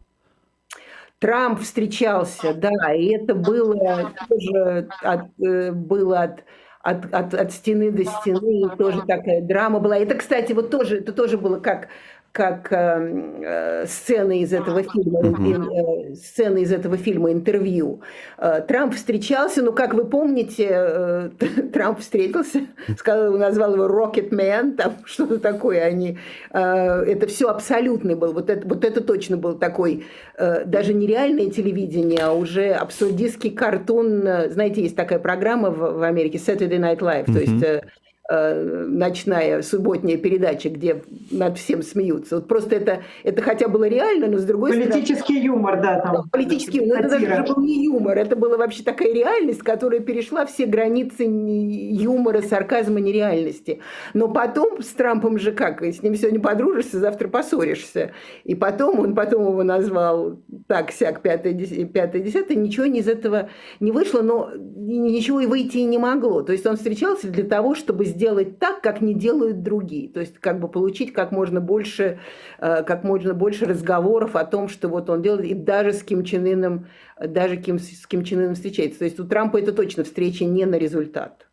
[1.19, 6.45] Трамп встречался, да, и это было тоже от, э, было от,
[6.83, 9.97] от, от, от стены до стены, тоже такая драма была.
[9.97, 11.89] Это, кстати, вот тоже, это тоже было как
[12.37, 18.03] как эм, э, сцены из этого фильма, э, сцены из этого фильма интервью.
[18.37, 21.31] Э, Трамп встречался, ну, как вы помните, э,
[21.73, 22.67] Трамп встретился,
[22.99, 25.83] сказал, назвал его Rocket Man, там что-то такое.
[25.85, 26.19] Они,
[26.53, 30.05] э, это все абсолютный был, вот это, вот это точно был такой,
[30.37, 34.29] э, даже не реальное телевидение, а уже абсурдистский картун.
[34.51, 39.63] Знаете, есть такая программа в, в Америке Saturday Night Live, то есть э, Э, ночная
[39.63, 42.37] субботняя передача, где над всем смеются.
[42.37, 45.37] Вот просто это, это хотя было реально, но с другой политический стороны...
[45.37, 46.01] Политический юмор, да.
[46.01, 47.01] Там, да политический юмор.
[47.01, 52.43] Это даже был не юмор, это была вообще такая реальность, которая перешла все границы юмора,
[52.43, 53.81] сарказма, нереальности.
[54.13, 58.13] Но потом с Трампом же как, с ним сегодня подружишься, завтра поссоришься.
[58.43, 61.55] И потом он потом его назвал так, сяк, пятое,
[61.87, 66.43] пятое, десятое, ничего из этого не вышло, но ничего и выйти и не могло.
[66.43, 70.09] То есть он встречался для того, чтобы сделать так, как не делают другие.
[70.09, 72.19] То есть как бы получить как можно больше,
[72.59, 76.25] э, как можно больше разговоров о том, что вот он делает, и даже с Ким
[76.25, 76.87] Чен Ыном,
[77.21, 79.01] даже Ким, с Ким Чен Ыном встречается.
[79.01, 81.47] То есть у Трампа это точно встреча не на результат.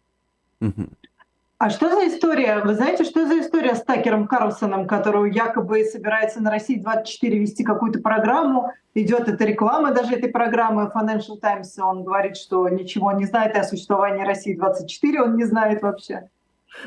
[1.57, 2.59] А что за история?
[2.59, 7.63] Вы знаете, что за история с Такером Карлсоном, которую якобы собирается на России 24 вести
[7.63, 8.71] какую-то программу?
[8.95, 11.79] Идет эта реклама даже этой программы Financial Times.
[11.79, 16.29] Он говорит, что ничего не знает о существовании России 24, он не знает вообще.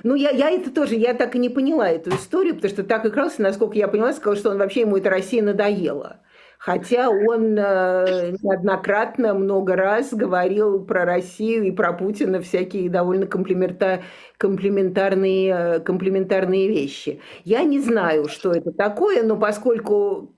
[0.03, 3.03] Ну, я, я это тоже, я так и не поняла эту историю, потому что так
[3.03, 6.21] как раз, насколько я поняла, сказал, что он вообще ему эта Россия надоела.
[6.59, 14.03] Хотя он э, неоднократно много раз говорил про Россию и про Путина всякие довольно комплимента,
[14.39, 17.21] комплементарные, э, комплементарные вещи.
[17.45, 20.35] Я не знаю, что это такое, но поскольку,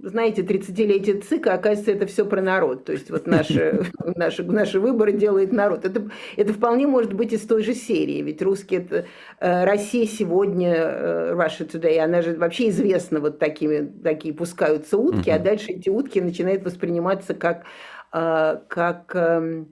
[0.00, 2.84] знаете, 30-летие ЦИКа, оказывается, это все про народ.
[2.84, 3.82] То есть вот наши,
[4.16, 5.84] наши, наши выборы делает народ.
[5.84, 8.20] Это, это вполне может быть из той же серии.
[8.22, 9.06] Ведь русские, это,
[9.38, 15.30] э, Россия сегодня, э, Russia Today, она же вообще известна вот такими, такие пускаются утки,
[15.30, 17.64] а дальше эти утки начинают восприниматься как,
[18.10, 19.68] как эм,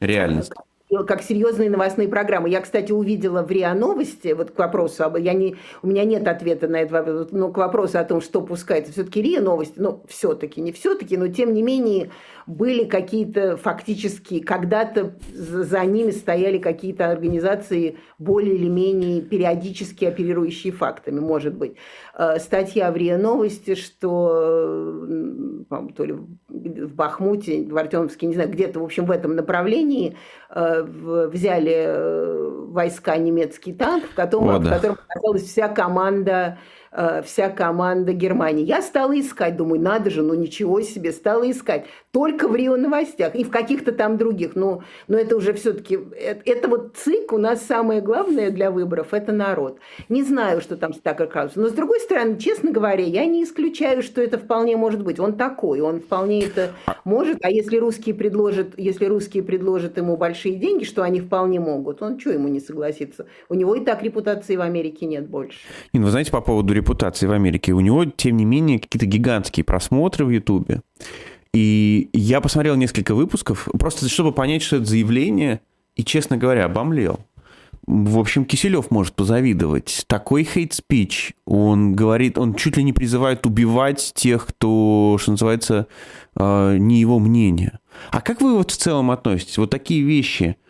[0.00, 2.48] Реальность как серьезные новостные программы.
[2.48, 6.68] Я, кстати, увидела в РИА Новости, вот к вопросу, я не, у меня нет ответа
[6.68, 10.60] на этот вопрос, но к вопросу о том, что пускается, все-таки РИА Новости, ну, все-таки,
[10.60, 12.10] не все-таки, но тем не менее
[12.46, 21.20] были какие-то фактически, когда-то за ними стояли какие-то организации более или менее периодически оперирующие фактами,
[21.20, 21.74] может быть.
[22.14, 25.06] Э, статья в РИА Новости, что
[25.94, 26.14] то ли
[26.48, 32.48] в Бахмуте, в Артемовске, не знаю, где-то, в общем, в этом направлении э, взяли э,
[32.68, 34.70] войска немецкий танк, в котором, О, да.
[34.70, 36.58] в котором оказалась вся команда
[36.90, 38.64] Э, вся команда Германии.
[38.64, 41.84] Я стала искать, думаю, надо же, ну ничего себе, стала искать.
[42.12, 44.56] Только в Рио новостях и в каких-то там других.
[44.56, 49.12] Но, но это уже все-таки, это, это вот ЦИК у нас самое главное для выборов,
[49.12, 49.78] это народ.
[50.08, 51.64] Не знаю, что там с Такер Карлсон.
[51.64, 55.20] Но с другой стороны, честно говоря, я не исключаю, что это вполне может быть.
[55.20, 56.70] Он такой, он вполне это
[57.04, 57.44] может.
[57.44, 62.18] А если русские предложат, если русские предложат ему большие деньги, что они вполне могут, он
[62.18, 63.26] что ему не согласится?
[63.50, 65.58] У него и так репутации в Америке нет больше.
[65.92, 67.72] Нин, вы знаете, по поводу репутации в Америке.
[67.72, 70.80] У него, тем не менее, какие-то гигантские просмотры в Ютубе.
[71.52, 75.60] И я посмотрел несколько выпусков, просто чтобы понять, что это заявление,
[75.96, 77.20] и, честно говоря, обомлел.
[77.86, 80.04] В общем, Киселев может позавидовать.
[80.08, 81.32] Такой хейт-спич.
[81.46, 85.86] Он говорит, он чуть ли не призывает убивать тех, кто, что называется,
[86.36, 87.78] э, не его мнение.
[88.10, 89.58] А как вы вот в целом относитесь?
[89.58, 90.56] Вот такие вещи–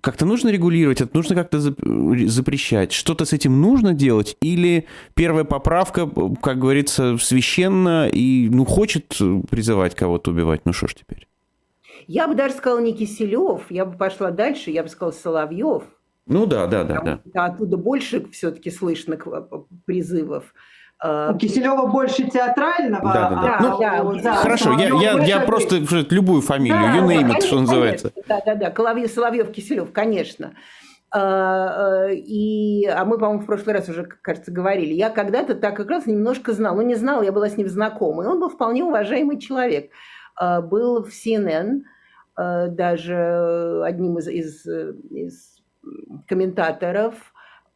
[0.00, 2.92] как-то нужно регулировать, это нужно как-то запрещать.
[2.92, 4.36] Что-то с этим нужно делать?
[4.40, 6.08] Или первая поправка,
[6.42, 9.16] как говорится, священна и, ну, хочет
[9.50, 10.62] призывать кого-то убивать?
[10.64, 11.26] Ну, что ж теперь?
[12.06, 15.82] Я бы даже сказала не Киселев, я бы пошла дальше, я бы сказала Соловьев.
[16.26, 17.44] Ну да, да, да, да.
[17.46, 19.16] Оттуда больше все-таки слышно
[19.84, 20.54] призывов.
[21.02, 23.12] У Киселева больше театрального.
[23.12, 23.56] Да, да, да.
[23.58, 27.28] А, ну, да, да хорошо, я, я, я просто любую фамилию, да, you name it,
[27.28, 28.12] конечно, что называется.
[28.26, 30.54] Да, да, да, Соловьев, Соловьев Киселев, конечно.
[31.10, 34.94] А, и, а мы, по-моему, в прошлый раз уже, кажется, говорили.
[34.94, 38.24] Я когда-то так как раз немножко знал, ну не знал, я была с ним знакома.
[38.24, 39.90] И он был вполне уважаемый человек.
[40.40, 41.82] Был в CNN,
[42.36, 44.66] даже одним из, из,
[45.10, 45.62] из
[46.26, 47.14] комментаторов–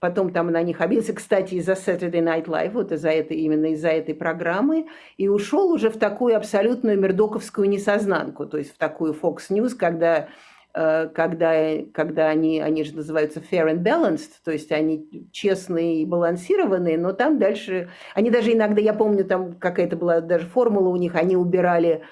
[0.00, 3.88] потом там на них обиделся, кстати, из-за Saturday Night Live, вот из-за этой, именно из-за
[3.88, 4.86] этой программы,
[5.18, 10.28] и ушел уже в такую абсолютную мердоковскую несознанку, то есть в такую Fox News, когда
[10.72, 11.52] э, когда,
[11.92, 17.12] когда они, они же называются fair and balanced, то есть они честные и балансированные, но
[17.12, 21.36] там дальше, они даже иногда, я помню, там какая-то была даже формула у них, они
[21.36, 22.02] убирали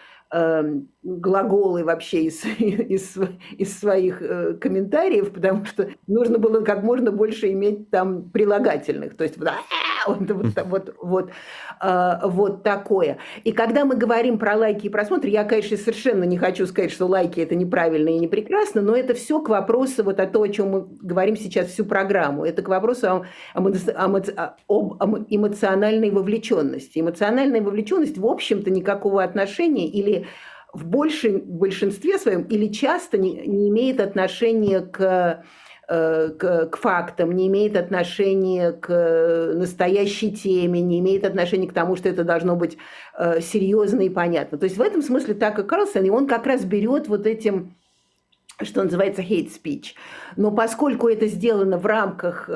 [1.02, 3.16] глаголы вообще из, из,
[3.56, 9.16] из своих э, комментариев, потому что нужно было как можно больше иметь там прилагательных.
[9.16, 9.48] То есть вот,
[10.08, 11.30] вот, вот, вот, вот,
[11.82, 13.18] э, вот такое.
[13.44, 17.06] И когда мы говорим про лайки и просмотры, я, конечно, совершенно не хочу сказать, что
[17.06, 20.48] лайки это неправильно и не прекрасно, но это все к вопросу вот о том, о
[20.48, 22.44] чем мы говорим сейчас всю программу.
[22.44, 27.00] Это к вопросу о, о, об эмоциональной вовлеченности.
[27.00, 30.26] Эмоциональная вовлеченность, в общем-то, никакого отношения или
[30.72, 35.44] в большем большинстве своем или часто не, не имеет отношения к,
[35.88, 42.10] к, к фактам, не имеет отношения к настоящей теме, не имеет отношения к тому, что
[42.10, 42.76] это должно быть
[43.18, 44.58] э, серьезно и понятно.
[44.58, 47.74] То есть в этом смысле так и Карлсон, и он как раз берет вот этим
[48.60, 49.94] что называется hate speech.
[50.36, 52.52] Но поскольку это сделано в рамках, э,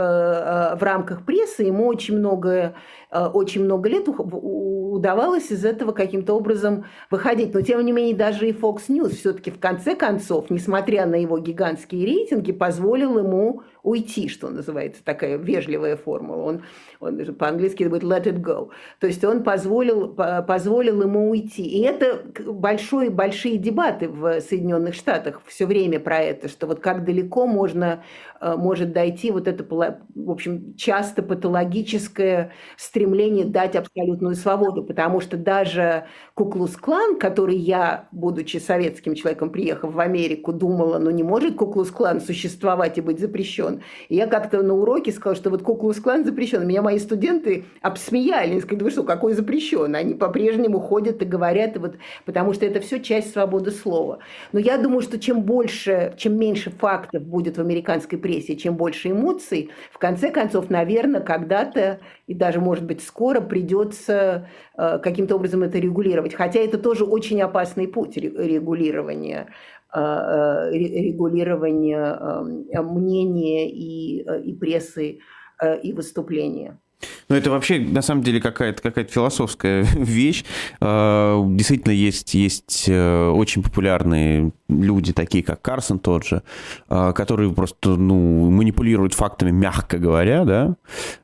[0.76, 2.74] в рамках прессы, ему очень много,
[3.10, 7.54] очень много лет удавалось из этого каким-то образом выходить.
[7.54, 11.38] Но, тем не менее, даже и Fox News все-таки в конце концов, несмотря на его
[11.38, 16.42] гигантские рейтинги, позволил ему уйти, что называется, такая вежливая формула.
[16.42, 16.62] Он,
[17.00, 18.70] он по-английски будет let it go.
[19.00, 21.64] То есть он позволил, позволил ему уйти.
[21.64, 27.04] И это большой, большие дебаты в Соединенных Штатах все время про это, что вот как
[27.04, 34.84] далеко можно, э, может дойти вот это, в общем, часто патологическое стремление дать абсолютную свободу,
[34.84, 41.22] потому что даже Куклус-клан, который я, будучи советским человеком, приехав в Америку, думала, ну не
[41.22, 43.82] может Куклус-клан существовать и быть запрещен.
[44.08, 46.66] И я как-то на уроке сказала, что вот Куклус-клан запрещен.
[46.66, 48.52] Меня мои студенты обсмеяли.
[48.52, 49.94] Они сказали, вы что, какой запрещен?
[49.94, 54.18] Они по-прежнему ходят и говорят, и вот, потому что это все часть свободы слова.
[54.52, 59.10] Но я думаю, что чем больше, чем меньше фактов будет в американской прессе, чем больше
[59.10, 65.62] эмоций, в конце концов, наверное, когда-то и даже, может быть, скоро придется э, каким-то образом
[65.62, 66.34] это регулировать.
[66.34, 69.48] Хотя это тоже очень опасный путь регулирования
[69.94, 75.18] Э, регулирования эм, мнения и, э, и прессы,
[75.60, 76.80] э, и выступления.
[77.28, 80.44] Ну, это вообще, на самом деле, какая-то какая философская вещь.
[80.80, 86.42] Действительно, есть, есть очень популярные люди, такие как Карсон тот же,
[86.88, 90.76] которые просто, ну, манипулируют фактами, мягко говоря, да,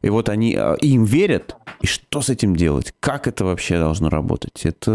[0.02, 2.94] и вот они им верят, и что с этим делать?
[3.00, 4.64] Как это вообще должно работать?
[4.64, 4.90] Это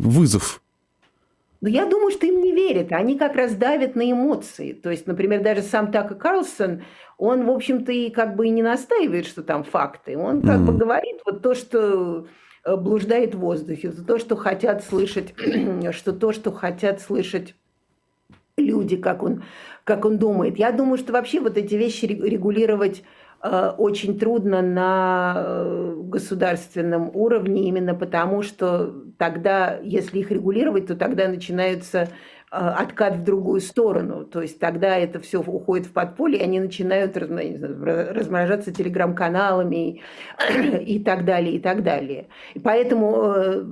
[0.00, 0.60] вызов
[1.64, 2.92] но я думаю, что им не верят.
[2.92, 4.74] Они как раз давят на эмоции.
[4.74, 6.82] То есть, например, даже сам Така Карлсон,
[7.16, 10.18] он, в общем-то, и как бы и не настаивает, что там факты.
[10.18, 10.64] Он как mm-hmm.
[10.66, 12.26] бы говорит вот то, что
[12.66, 15.32] э, блуждает в воздухе, то, что хотят слышать,
[15.92, 17.54] что то, что хотят слышать
[18.58, 19.42] люди, как он,
[19.84, 20.58] как он думает.
[20.58, 23.04] Я думаю, что вообще вот эти вещи регулировать
[23.76, 31.28] очень трудно на э, государственном уровне, именно потому что тогда, если их регулировать, то тогда
[31.28, 32.06] начинается э,
[32.50, 34.24] откат в другую сторону.
[34.24, 40.00] То есть тогда это все уходит в подполье, и они начинают размножаться телеграм-каналами
[40.80, 42.28] и так далее, и так далее.
[42.54, 43.62] И поэтому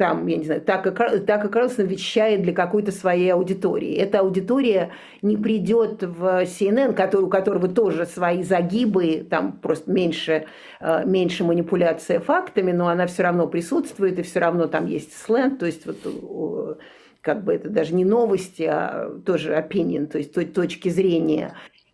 [0.00, 3.94] там, я не знаю, так как, так как Карлсон вещает для какой-то своей аудитории.
[3.94, 10.46] Эта аудитория не придет в CNN, который, у которого тоже свои загибы, там просто меньше,
[10.80, 15.58] э, меньше манипуляция фактами, но она все равно присутствует, и все равно там есть сленг,
[15.58, 16.78] то есть вот
[17.20, 21.52] как бы это даже не новости, а тоже opinion, то есть точки зрения.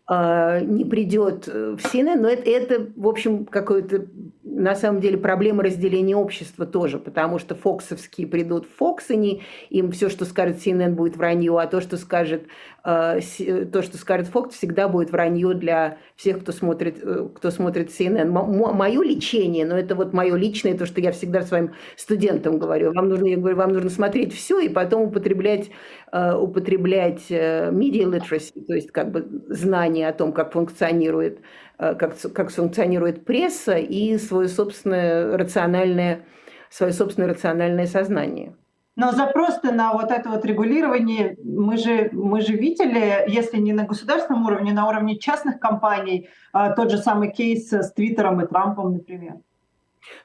[0.08, 4.06] А, не придет в CNN, но это, это в общем, какое-то,
[4.44, 9.90] на самом деле, проблема разделения общества тоже, потому что фоксовские придут в Фокс, и им
[9.90, 12.44] все, что скажет CNN, будет вранье, а то, что скажет
[12.86, 17.00] то, что скажет Фокс, всегда будет вранье для всех, кто смотрит,
[17.34, 18.26] кто смотрит CNN.
[18.26, 22.92] Мое лечение, но это вот мое личное, то, что я всегда своим студентам говорю.
[22.92, 25.70] Вам нужно, я говорю, вам нужно смотреть все и потом употреблять,
[26.12, 31.40] употреблять media literacy, то есть как бы знание о том, как функционирует
[31.78, 36.24] как, как функционирует пресса и свое собственное рациональное,
[36.70, 38.54] свое собственное рациональное сознание.
[38.96, 43.84] Но запрос на вот это вот регулирование мы же, мы же видели, если не на
[43.84, 48.94] государственном уровне, на уровне частных компаний, а, тот же самый кейс с Твиттером и Трампом,
[48.94, 49.34] например.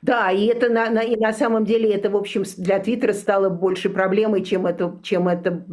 [0.01, 3.49] Да, и это на, на, и на самом деле это, в общем, для Твиттера стало
[3.49, 5.65] больше проблемой, чем это, чем это,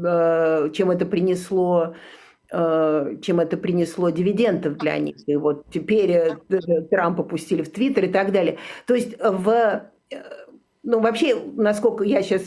[0.66, 1.94] э, чем это принесло
[2.51, 5.16] э, чем это принесло дивидендов для них.
[5.28, 8.59] И вот теперь э, Трампа пустили в Твиттер и так далее.
[8.86, 9.82] То есть в
[10.89, 12.45] ну, вообще, насколько я сейчас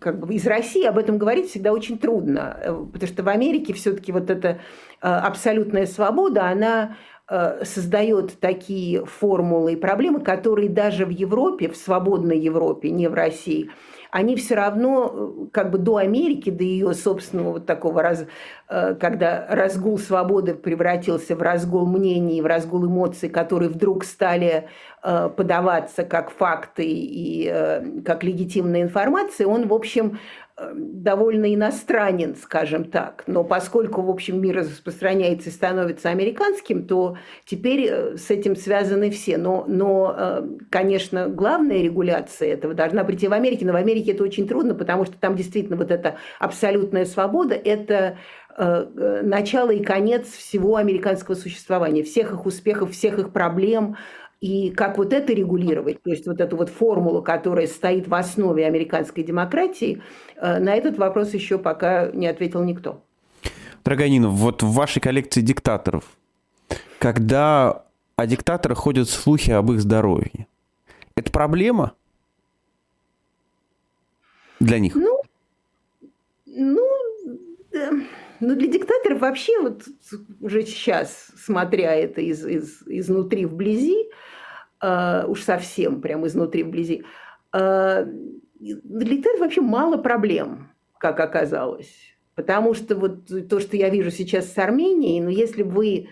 [0.00, 3.72] как бы из России об этом говорить всегда очень трудно, э, потому что в Америке
[3.72, 4.56] все-таки вот эта э,
[5.00, 6.96] абсолютная свобода, она
[7.28, 13.14] э, создает такие формулы и проблемы, которые даже в Европе, в свободной Европе, не в
[13.14, 13.70] России–
[14.10, 18.24] они все равно э, как бы до Америки, до ее собственного вот такого, раз,
[18.68, 24.68] э, когда разгул свободы превратился в разгул мнений, в разгул эмоций, которые вдруг стали
[25.02, 30.18] э, подаваться как факты и как легитимная информация, он, в общем,
[30.58, 33.24] довольно иностранен, скажем так.
[33.26, 39.10] Но поскольку, в общем, мир распространяется и становится американским, то теперь э, с этим связаны
[39.10, 39.36] все.
[39.36, 43.66] Но, но э, конечно, главная регуляция этого должна прийти в Америке.
[43.66, 48.16] Но в Америке это очень трудно, потому что там действительно вот эта абсолютная свобода– это
[48.56, 53.96] э, начало и конец всего американского существования, всех их успехов, всех их проблем,
[54.40, 58.66] и как вот это регулировать, то есть вот эту вот формулу, которая стоит в основе
[58.66, 60.02] американской демократии,
[60.36, 63.02] э, на этот вопрос еще пока не ответил никто.
[63.84, 66.04] Дорогая Нина, вот в вашей коллекции диктаторов,
[66.98, 67.84] когда
[68.16, 70.46] о диктаторах ходят слухи об их здоровье,
[71.14, 71.92] это проблема
[74.60, 74.94] для них?
[74.94, 75.22] Ну,
[76.46, 76.80] ну,
[78.40, 79.84] ну, для диктаторов вообще вот
[80.40, 84.10] уже сейчас, смотря это из, из, изнутри вблизи,
[84.82, 87.04] э, уж совсем прям изнутри вблизи,
[87.52, 88.06] э,
[88.58, 92.16] для диктаторов вообще мало проблем, как оказалось.
[92.34, 96.08] Потому что вот то, что я вижу сейчас с Арменией, ну, если бы вы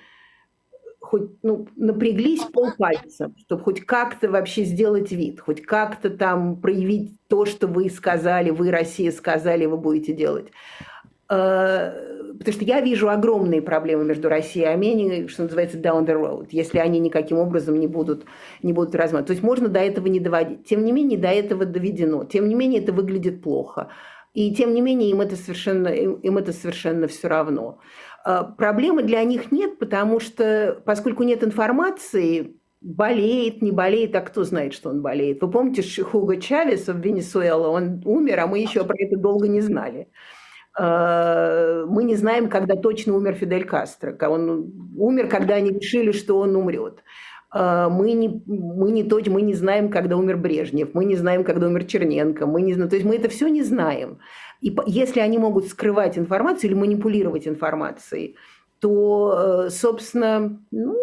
[1.04, 7.44] хоть ну, напряглись полпальца, чтобы хоть как-то вообще сделать вид, хоть как-то там проявить то,
[7.44, 10.50] что вы сказали, вы, Россия, сказали, вы будете делать.
[11.30, 11.92] Э,
[12.38, 16.48] потому что я вижу огромные проблемы между Россией и Арменией, что называется down the road,
[16.50, 18.24] если они никаким образом не будут,
[18.62, 19.26] не будут размазаны.
[19.26, 20.66] То есть можно до этого не доводить.
[20.66, 22.24] Тем не менее, до этого доведено.
[22.24, 23.88] Тем не менее, это выглядит плохо.
[24.34, 27.78] И тем не менее, им это совершенно, им это совершенно все равно.
[28.26, 34.44] Э, проблемы для них нет, потому что, поскольку нет информации, болеет, не болеет, а кто
[34.44, 35.40] знает, что он болеет.
[35.40, 37.54] Вы помните Хуго Чавеса в Венесуэле?
[37.54, 40.08] Он умер, а мы еще про это долго не знали.
[40.78, 44.16] Э, мы не знаем, когда точно умер Фидель Кастро.
[44.28, 47.02] Он умер, когда они решили, что он умрет.
[47.54, 51.44] Э, мы не, мы, не, то, мы не знаем, когда умер Брежнев, мы не знаем,
[51.44, 54.18] когда умер Черненко, мы не знаем, то есть мы это все не знаем.
[54.60, 58.36] И если они могут скрывать информацию или манипулировать информацией,
[58.80, 60.96] то, э, собственно, ну,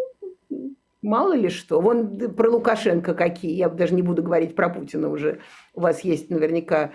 [1.02, 1.82] мало ли что.
[1.82, 5.40] Вон про Лукашенко какие, я даже не буду говорить про Путина уже.
[5.74, 6.92] У вас есть наверняка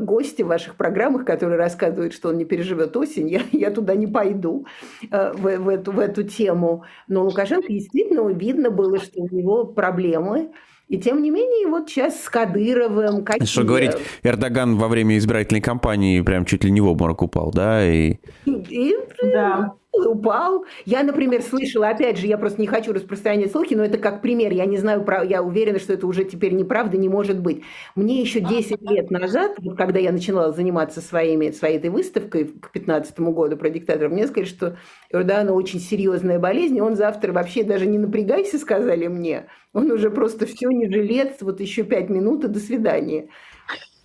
[0.00, 4.06] гости в ваших программах, которые рассказывают, что он не переживет осень, я, я туда не
[4.06, 4.66] пойду
[5.10, 6.84] э, в, в, эту, в эту тему.
[7.08, 10.50] Но Лукашенко действительно видно было, что у него проблемы.
[10.88, 13.24] И тем не менее, вот сейчас с Кадыровым...
[13.24, 13.46] Какие...
[13.46, 13.92] Что говорить,
[14.24, 17.86] Эрдоган во время избирательной кампании прям чуть ли не в обморок упал, да?
[17.86, 18.16] И...
[18.44, 20.64] И, да упал.
[20.84, 24.52] Я, например, слышала, опять же, я просто не хочу распространять слухи, но это как пример.
[24.52, 27.62] Я не знаю, я уверена, что это уже теперь неправда, не может быть.
[27.94, 33.18] Мне еще 10 лет назад, когда я начинала заниматься своими, своей этой выставкой к 15
[33.20, 34.76] году про диктаторов, мне сказали, что
[35.12, 39.46] Эрдогана очень серьезная болезнь, и он завтра вообще даже не напрягайся, сказали мне.
[39.72, 43.28] Он уже просто все, не жилец, вот еще 5 минут и до свидания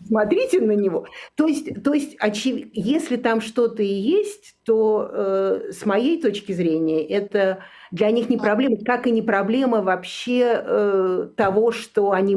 [0.04, 1.06] смотрите на него.
[1.36, 2.68] То есть, то есть очев...
[2.74, 7.60] если там что-то и есть, то э, с моей точки зрения это
[7.92, 12.36] для них не проблема, как и не проблема вообще э, того, что они,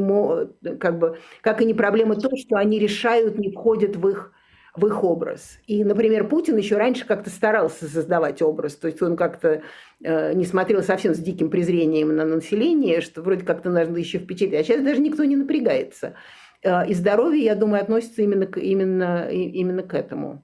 [0.79, 4.33] как бы, как и не проблема то, что они решают, не входят в их
[4.75, 5.59] в их образ.
[5.67, 9.61] И, например, Путин еще раньше как-то старался создавать образ, то есть он как-то
[10.01, 14.61] э, не смотрел совсем с диким презрением на население, что вроде как-то нужно еще впечатлить,
[14.61, 16.15] а сейчас даже никто не напрягается.
[16.63, 20.43] Э, и здоровье, я думаю, относится именно к, именно, именно к этому.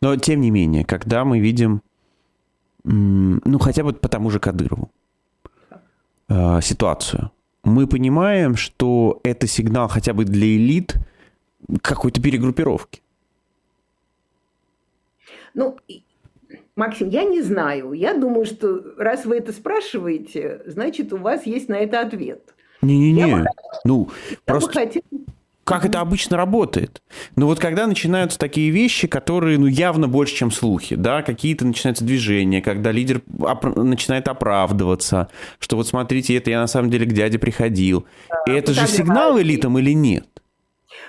[0.00, 1.82] Но, тем не менее, когда мы видим,
[2.84, 4.90] ну, хотя бы по тому же Кадырову,
[6.28, 7.30] э, ситуацию,
[7.64, 10.96] мы понимаем, что это сигнал хотя бы для элит
[11.80, 13.00] какой-то перегруппировки.
[15.54, 15.76] Ну,
[16.74, 17.92] Максим, я не знаю.
[17.92, 22.54] Я думаю, что раз вы это спрашиваете, значит, у вас есть на это ответ.
[22.80, 23.46] Не-не-не.
[23.84, 24.10] Ну,
[24.44, 24.72] просто...
[24.72, 25.02] Хотела
[25.64, 27.02] как это обычно работает.
[27.36, 32.04] Но вот когда начинаются такие вещи, которые ну, явно больше, чем слухи, да, какие-то начинаются
[32.04, 35.28] движения, когда лидер оп- начинает оправдываться,
[35.60, 38.06] что вот смотрите, это я на самом деле к дяде приходил.
[38.28, 40.26] Да, и это же сигнал элитам или нет?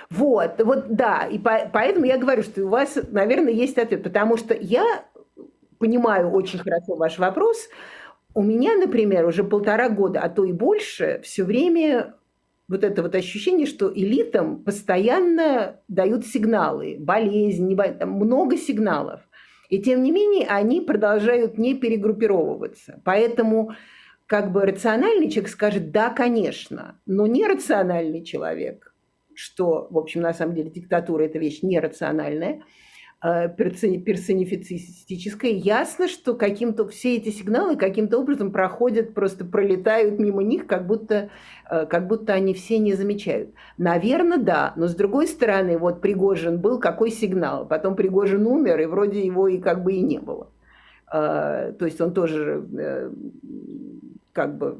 [0.08, 4.36] Вот, вот да, и по, поэтому я говорю, что у вас, наверное, есть ответ, потому
[4.36, 5.04] что я
[5.78, 7.68] понимаю очень хорошо ваш вопрос.
[8.34, 12.14] У меня, например, уже полтора года, а то и больше, все время
[12.68, 19.20] вот это вот ощущение, что элитам постоянно дают сигналы, болезнь, не болезнь, много сигналов.
[19.68, 23.00] И тем не менее они продолжают не перегруппировываться.
[23.04, 23.72] Поэтому
[24.26, 28.94] как бы рациональный человек скажет «да, конечно», но нерациональный человек,
[29.34, 32.62] что, в общем, на самом деле диктатура– это вещь нерациональная–
[33.24, 40.86] персонифицистическое, ясно, что каким-то все эти сигналы каким-то образом проходят, просто пролетают мимо них, как
[40.86, 41.30] будто,
[41.70, 43.54] э, как будто они все не замечают.
[43.78, 47.66] Наверное, да, но с другой стороны, вот Пригожин был, какой сигнал?
[47.66, 50.50] Потом Пригожин умер, и вроде его и как бы и не было.
[51.10, 52.62] Э, то есть он тоже
[54.34, 54.76] как бы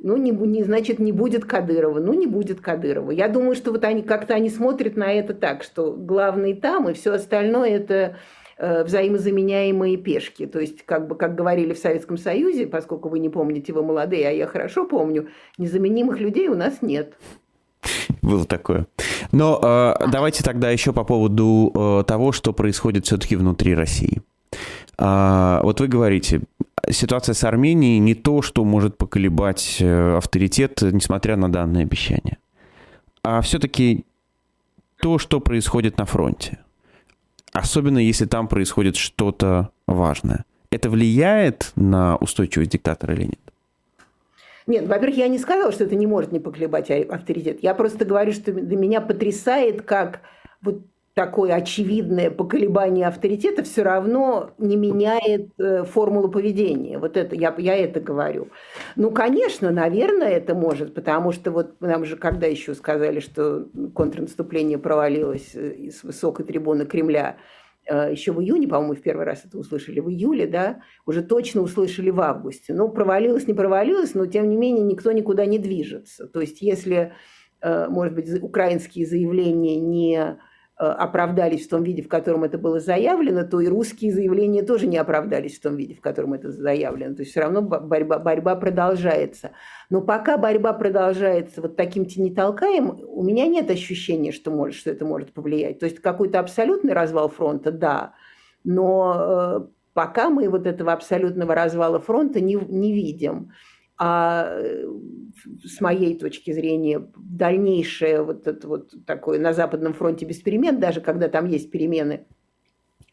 [0.00, 1.98] ну, не, не, значит, не будет Кадырова.
[1.98, 3.10] Ну, не будет Кадырова.
[3.10, 6.92] Я думаю, что вот они как-то они смотрят на это так, что главный там, и
[6.92, 8.16] все остальное это
[8.58, 10.46] э, взаимозаменяемые пешки.
[10.46, 14.28] То есть, как бы, как говорили в Советском Союзе, поскольку вы не помните, вы молодые,
[14.28, 15.28] а я хорошо помню,
[15.58, 17.14] незаменимых людей у нас нет.
[18.22, 18.86] Было такое.
[19.32, 24.22] Но э, давайте тогда еще по поводу э, того, что происходит все-таки внутри России.
[24.96, 26.42] А, вот вы говорите,
[26.90, 32.38] ситуация с Арменией не то, что может поколебать э, авторитет, несмотря на данное обещание,
[33.22, 34.04] а все-таки
[35.00, 36.58] то, что происходит на фронте.
[37.52, 40.44] Особенно если там происходит что-то важное.
[40.70, 43.40] Это влияет на устойчивость диктатора или нет?
[44.66, 47.60] Нет, во-первых, я не сказала, что это не может не поколебать авторитет.
[47.62, 50.20] Я просто говорю, что для меня потрясает, как
[50.60, 50.82] вот
[51.18, 56.96] такое очевидное поколебание авторитета все равно не меняет э, формулу поведения.
[56.96, 58.50] Вот это я, я это говорю.
[58.94, 63.66] Ну, конечно, наверное, это может, потому что вот нам же когда еще сказали, что
[63.96, 67.38] контрнаступление провалилось э, с высокой трибуны Кремля,
[67.90, 71.62] э, еще в июне, по-моему, в первый раз это услышали в июле, да, уже точно
[71.62, 72.74] услышали в августе.
[72.74, 76.28] Ну, провалилось, не провалилось, но тем не менее никто никуда не движется.
[76.28, 77.12] То есть если,
[77.60, 80.38] может быть, украинские заявления не Э,
[80.78, 84.96] оправдались в том виде, в котором это было заявлено, то и русские заявления тоже не
[84.96, 87.14] оправдались в том виде, в котором это заявлено.
[87.14, 89.50] То есть все равно борьба, борьба продолжается.
[89.90, 95.04] Но пока борьба продолжается вот таким тенитолкаем, у меня нет ощущения, что, может, что это
[95.04, 95.80] может повлиять.
[95.80, 98.14] То есть какой-то абсолютный развал фронта, да,
[98.62, 99.60] но э,
[99.94, 103.50] пока мы вот этого абсолютного развала фронта не, не видим.
[103.98, 104.84] А э,
[105.64, 111.00] с моей точки зрения дальнейшее вот это вот такое на Западном фронте без перемен, даже
[111.00, 112.26] когда там есть перемены,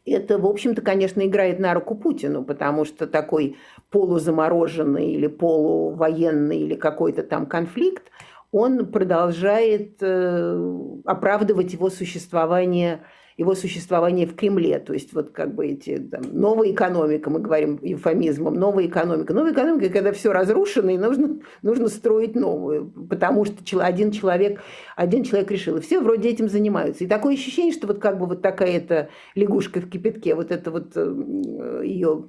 [0.04, 3.56] это, в общем-то, конечно, играет на руку Путину, потому что такой
[3.90, 8.04] полузамороженный или полувоенный или какой-то там конфликт,
[8.52, 13.02] он продолжает э, оправдывать его существование
[13.36, 14.78] его существование в Кремле.
[14.78, 19.34] То есть вот как бы эти там, новая экономика, мы говорим эвфемизмом, новая экономика.
[19.34, 24.62] Новая экономика, когда все разрушено, и нужно, нужно строить новую, потому что один человек,
[24.96, 25.76] один человек решил.
[25.76, 27.04] И все вроде этим занимаются.
[27.04, 30.70] И такое ощущение, что вот как бы вот такая эта лягушка в кипятке, вот это
[30.70, 32.24] вот э, ее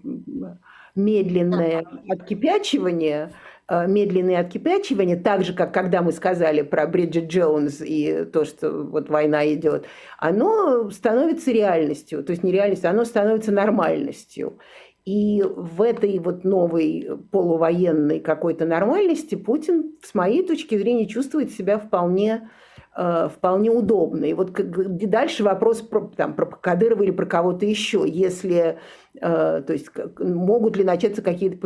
[0.95, 3.31] медленное откипячивание–
[3.69, 8.71] Э, медленное откипячивание, так же, как когда мы сказали про Бриджит Джонс и то, что
[8.71, 9.87] вот война идет,
[10.17, 14.59] оно становится реальностью, то есть не реальностью, оно становится нормальностью.
[15.03, 21.77] И в этой вот новой полувоенной какой-то нормальности Путин, с моей точки зрения, чувствует себя
[21.77, 22.49] вполне
[22.97, 24.25] вполне удобно.
[24.25, 28.03] И вот дальше вопрос про, там, про Кадырова или про кого-то еще.
[28.07, 28.79] Если,
[29.13, 31.57] э, то есть могут ли начаться какие-то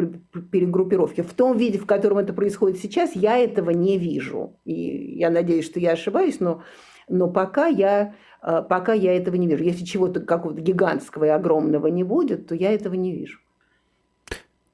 [0.52, 1.22] перегруппировки.
[1.22, 4.58] В том виде, в котором это происходит сейчас, я этого не вижу.
[4.66, 6.64] И я надеюсь, что я ошибаюсь, но,
[7.08, 8.14] но пока, я,
[8.44, 9.64] э, пока я этого не вижу.
[9.64, 13.40] Если чего-то какого-то гигантского и огромного не будет, то я этого не вижу.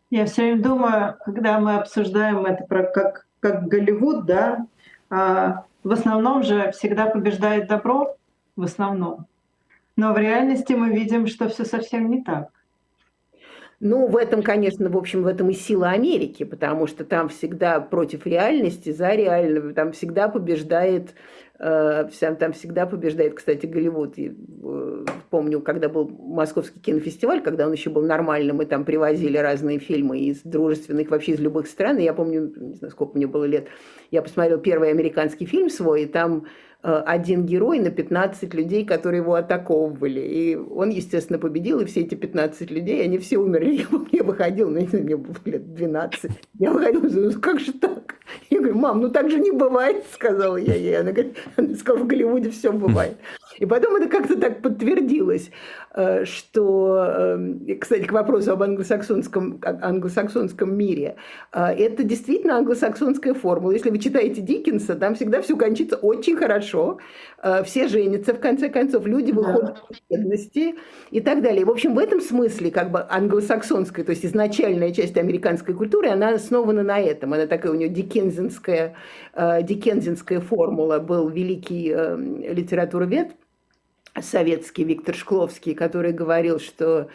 [0.10, 4.66] Я все время думаю, когда мы обсуждаем это про как, как Голливуд, да,
[5.12, 8.18] а, в основном же всегда побеждает добро,
[8.56, 9.26] в основном.
[9.96, 12.50] Но в реальности мы видим, что все совсем не так.
[13.80, 17.80] Ну, в этом, конечно, в общем, в этом и сила Америки, потому что там всегда
[17.80, 24.18] против реальности, за реального, там всегда побеждает Э, там всегда побеждает, кстати, Голливуд.
[24.18, 29.38] И, э, помню, когда был Московский кинофестиваль, когда он еще был нормальным, мы там привозили
[29.38, 31.98] разные фильмы из дружественных, вообще из любых стран.
[31.98, 33.68] И я помню, не знаю, сколько мне было лет,
[34.12, 39.22] я посмотрел первый американский фильм свой, и там Э, один герой на 15 людей, которые
[39.22, 40.22] его атаковывали.
[40.22, 43.86] И он, естественно, победил, и все эти 15 людей, они все умерли.
[44.12, 46.32] Я выходил, ну, мне было лет 12.
[46.60, 48.16] Я выходил, ну, как же так?
[48.50, 51.00] Я говорю, мам, ну так же не бывает, сказала я ей.
[51.00, 53.18] Она говорит, она сказала, в Голливуде все бывает.
[53.58, 55.87] И потом это как-то так подтвердилось, э,
[56.26, 61.16] что, э, кстати, к вопросу об англосаксонском, англосаксонском мире,
[61.52, 63.72] это действительно англосаксонская формула.
[63.72, 67.00] Если вы читаете Диккенса, там всегда все кончится очень хорошо
[67.44, 69.82] э, все женятся, в конце концов, люди выходят да.
[69.90, 70.76] из бедности
[71.12, 71.66] и так далее.
[71.66, 76.30] В общем, в этом смысле как бы англосаксонская, то есть изначальная часть американской культуры, она
[76.30, 77.34] основана на этом.
[77.34, 78.96] Она такая у нее диккензинская,
[79.34, 81.00] э, диккензинская формула.
[81.00, 83.32] Был великий э, литературовед
[84.22, 87.10] советский Виктор Шкловский, который говорил, что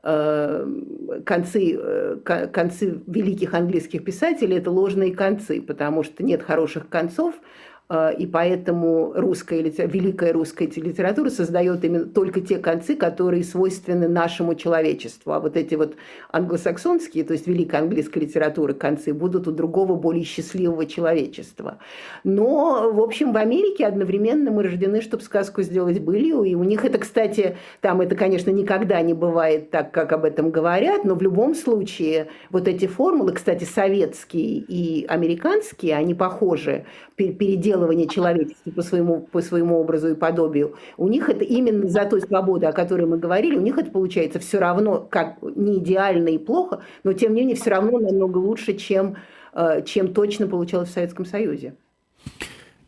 [0.00, 1.76] концы,
[2.24, 9.12] концы великих английских писателей– это ложные концы, потому что нет хороших концов, Э, и поэтому
[9.14, 15.32] русская, великая русская литература создает именно только те концы, которые свойственны нашему человечеству.
[15.32, 15.94] А вот эти вот
[16.30, 21.78] англосаксонские, то есть великая английская литература концы, будут у другого более счастливого человечества.
[22.24, 26.42] Но, в общем, в Америке одновременно мы рождены, чтобы сказку сделать былью.
[26.42, 30.50] И у них это, кстати, там это, конечно, никогда не бывает так, как об этом
[30.50, 36.84] говорят, но в любом случае вот эти формулы, кстати, советские и американские, они похожи.
[37.16, 42.04] Переделаны переделывание человечества по своему, по своему образу и подобию, у них это именно за
[42.04, 46.28] той свободы, о которой мы говорили, у них это получается все равно как не идеально
[46.28, 49.16] и плохо, но тем не менее все равно намного лучше, чем,
[49.54, 51.74] э, чем точно получалось в Советском Союзе.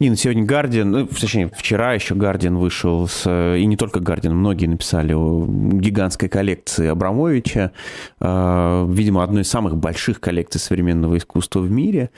[0.01, 4.65] Нина, сегодня Гардиан, ну, точнее, вчера еще Гардиан вышел, с, и не только Гардиан, многие
[4.65, 7.73] написали о гигантской коллекции Абрамовича,
[8.19, 12.09] э, видимо, одной из самых больших коллекций современного искусства в мире.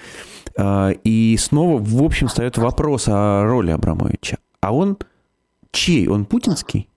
[0.57, 4.39] Э, и снова, в общем, встает вопрос о роли Абрамовича.
[4.61, 4.97] А он
[5.73, 6.07] чей?
[6.07, 6.89] Он путинский?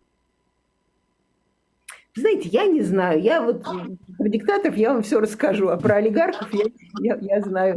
[2.14, 3.24] Знаете, я не знаю.
[3.24, 6.66] Я вот про диктаторов я вам все расскажу, а про олигархов я,
[7.00, 7.76] я, я знаю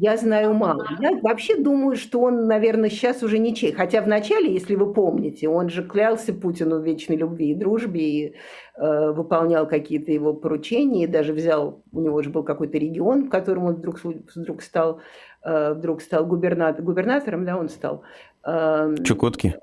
[0.00, 0.86] я знаю мало.
[0.98, 3.72] Я вообще думаю, что он, наверное, сейчас уже ничей.
[3.72, 8.34] Хотя вначале, если вы помните, он же клялся Путину в вечной любви и дружбе, и
[8.76, 13.28] э, выполнял какие-то его поручения, и даже взял, у него же был какой-то регион, в
[13.28, 15.00] котором он вдруг, вдруг стал,
[15.44, 18.02] э, вдруг стал губернатор, губернатором, да, он стал.
[18.42, 19.54] Э, Чукотки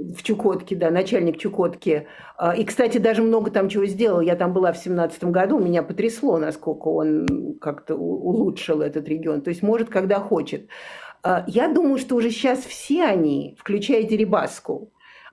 [0.00, 2.06] в Чукотке, да, начальник Чукотки.
[2.36, 4.20] А, и, кстати, даже много там чего сделал.
[4.20, 9.42] Я там была в семнадцатом году, меня потрясло, насколько он как-то улучшил этот регион.
[9.42, 10.68] То есть может, когда хочет.
[11.22, 14.90] А, я думаю, что уже сейчас все они, включая Дерибаску,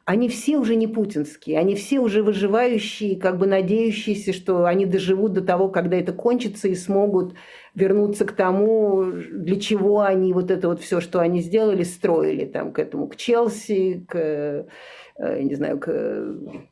[0.07, 5.33] они все уже не путинские, они все уже выживающие, как бы надеющиеся, что они доживут
[5.33, 7.33] до того, когда это кончится и смогут
[7.75, 12.71] вернуться к тому, для чего они вот это вот все, что они сделали, строили там
[12.71, 15.91] к этому, к Челси, к э, не знаю, к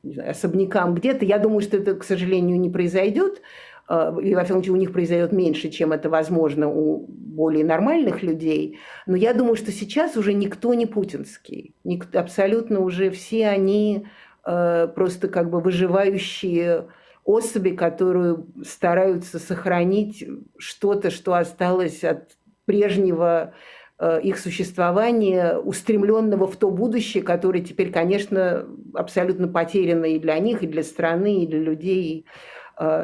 [0.01, 1.25] не знаю, особнякам где-то.
[1.25, 3.41] Я думаю, что это, к сожалению, не произойдет.
[3.87, 8.23] Э, и, во всяком случае, у них произойдет меньше, чем это возможно у более нормальных
[8.23, 8.79] людей.
[9.05, 11.75] Но я думаю, что сейчас уже никто не путинский.
[11.83, 14.07] Никто, абсолютно уже все они
[14.45, 16.87] э, просто как бы выживающие
[17.23, 20.25] особи, которые стараются сохранить
[20.57, 23.53] что-то, что осталось от прежнего
[23.99, 30.63] э, их существования, устремленного в то будущее, которое теперь, конечно, абсолютно потеряно и для них,
[30.63, 32.25] и для страны, и для людей,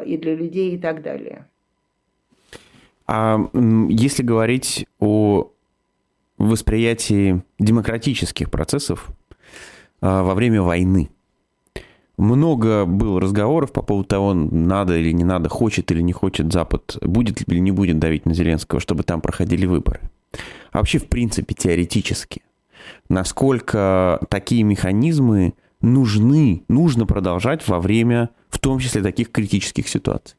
[0.06, 1.46] и для людей и так далее.
[3.06, 3.38] А
[3.88, 5.50] если говорить о
[6.38, 9.08] восприятии демократических процессов
[10.00, 11.10] э, во время войны,
[12.16, 16.98] много было разговоров по поводу того, надо или не надо, хочет или не хочет Запад,
[17.00, 20.00] будет или не будет давить на Зеленского, чтобы там проходили выборы.
[20.70, 22.42] А вообще, в принципе, теоретически,
[23.08, 30.36] насколько такие механизмы нужны, нужно продолжать во время, в том числе, таких критических ситуаций?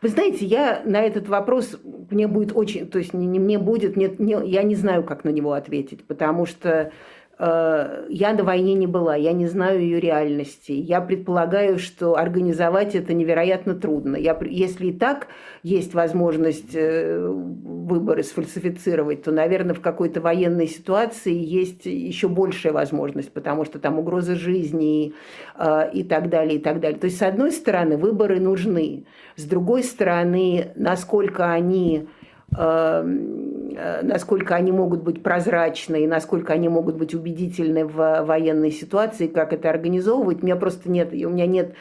[0.00, 1.78] Вы знаете, я на этот вопрос,
[2.10, 5.24] мне будет очень, то есть не, не мне будет, нет, не, я не знаю, как
[5.24, 6.92] на него ответить, потому что
[7.40, 10.72] я на войне не была, я не знаю ее реальности.
[10.72, 14.16] Я предполагаю, что организовать это невероятно трудно.
[14.16, 15.28] Я, если и так
[15.62, 23.32] есть возможность э, выборы сфальсифицировать, то, наверное, в какой-то военной ситуации есть еще большая возможность,
[23.32, 25.14] потому что там угроза жизни
[25.56, 26.98] э, и так далее, и так далее.
[26.98, 29.04] То есть, с одной стороны, выборы нужны.
[29.36, 32.17] С другой стороны, насколько они э,
[32.50, 39.52] насколько они могут быть прозрачны и насколько они могут быть убедительны в военной ситуации, как
[39.52, 40.42] это организовывать.
[40.42, 41.74] У меня просто нет, у меня нет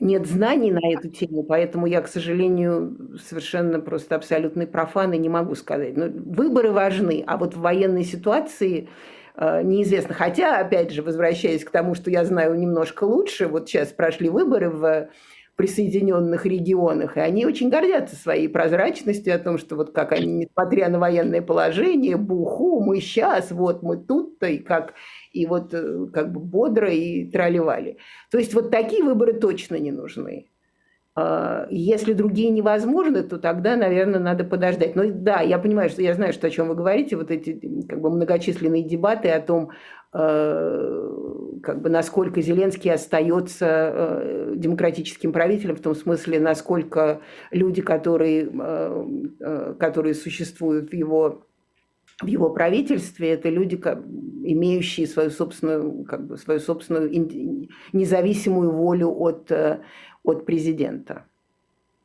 [0.00, 5.28] нет знаний на эту тему, поэтому я, к сожалению, совершенно просто абсолютный профан и не
[5.28, 5.96] могу сказать.
[5.96, 8.88] Но выборы важны, а вот в военной ситуации
[9.34, 10.14] э, неизвестно.
[10.14, 14.70] Хотя, опять же, возвращаясь к тому, что я знаю немножко лучше, вот сейчас прошли выборы
[14.70, 15.08] в
[15.58, 20.88] присоединенных регионах, и они очень гордятся своей прозрачностью о том, что вот как они, несмотря
[20.88, 24.94] на военное положение, буху, мы сейчас, вот мы тут-то, и как
[25.32, 27.98] и вот э, как бы бодро и тролливали.
[28.30, 30.48] То есть вот такие выборы точно не нужны.
[31.16, 34.94] А, если другие невозможны, то тогда, наверное, надо подождать.
[34.94, 38.00] Но да, я понимаю, что я знаю, что о чем вы говорите, вот эти как
[38.00, 39.70] бы многочисленные дебаты о том,
[40.10, 49.74] как бы насколько Зеленский остается э, демократическим правителем, в том смысле, насколько люди, которые, э,
[49.78, 51.44] которые существуют в его
[52.20, 57.08] в его правительстве это люди, имеющие свою собственную, как бы, свою собственную
[57.92, 59.52] независимую волю от,
[60.24, 61.26] от президента.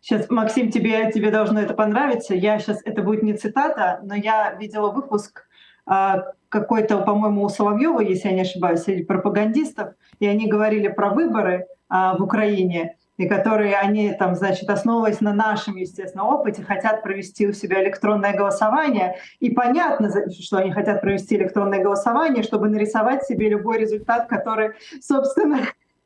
[0.01, 2.35] Сейчас, Максим, тебе, тебе должно это понравиться.
[2.35, 5.47] Я сейчас, это будет не цитата, но я видела выпуск
[5.85, 11.65] какой-то, по-моему, у Соловьева, если я не ошибаюсь, или пропагандистов, и они говорили про выборы
[11.89, 17.47] а, в Украине, и которые они там, значит, основываясь на нашем, естественно, опыте, хотят провести
[17.47, 19.17] у себя электронное голосование.
[19.39, 24.71] И понятно, что они хотят провести электронное голосование, чтобы нарисовать себе любой результат, который,
[25.01, 25.59] собственно,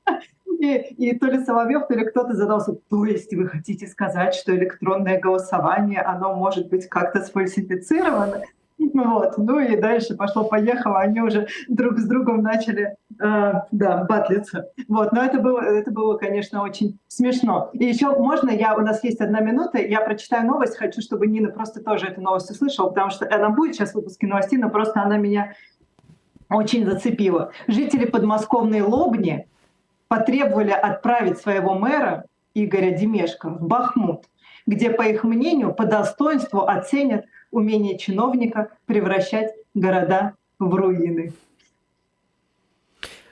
[0.59, 4.55] и, и то ли Соловьев, то ли кто-то задался, то есть вы хотите сказать, что
[4.55, 8.43] электронное голосование, оно может быть как-то сфальсифицировано?
[8.79, 9.37] Вот.
[9.37, 14.69] Ну и дальше пошло-поехало, они уже друг с другом начали э, да, батлиться.
[14.87, 15.11] Вот.
[15.13, 17.69] Но это было, это было, конечно, очень смешно.
[17.73, 21.49] И еще можно, я, у нас есть одна минута, я прочитаю новость, хочу, чтобы Нина
[21.49, 25.01] просто тоже эту новость услышала, потому что она будет сейчас в выпуске новостей, но просто
[25.01, 25.53] она меня
[26.49, 27.51] очень зацепила.
[27.67, 29.47] Жители подмосковной Лобни
[30.07, 34.25] потребовали отправить своего мэра Игоря Демешко в Бахмут,
[34.65, 41.33] где, по их мнению, по достоинству оценят умение чиновника превращать города в руины.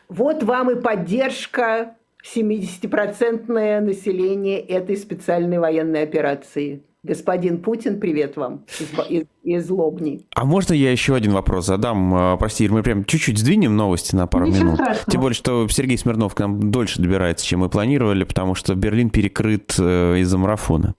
[0.08, 6.84] Вот вам и поддержка 70-процентное население этой специальной военной операции.
[7.06, 10.26] Господин Путин, привет вам из, из, из Лобни.
[10.34, 12.16] А можно я еще один вопрос задам?
[12.16, 14.76] А, прости, мы прям чуть-чуть сдвинем новости на пару Ничего минут.
[14.78, 15.12] Страшного.
[15.12, 19.12] Тем более, что Сергей Смирнов к нам дольше добирается, чем мы планировали, потому что Берлин
[19.12, 20.96] перекрыт э, из-за марафона.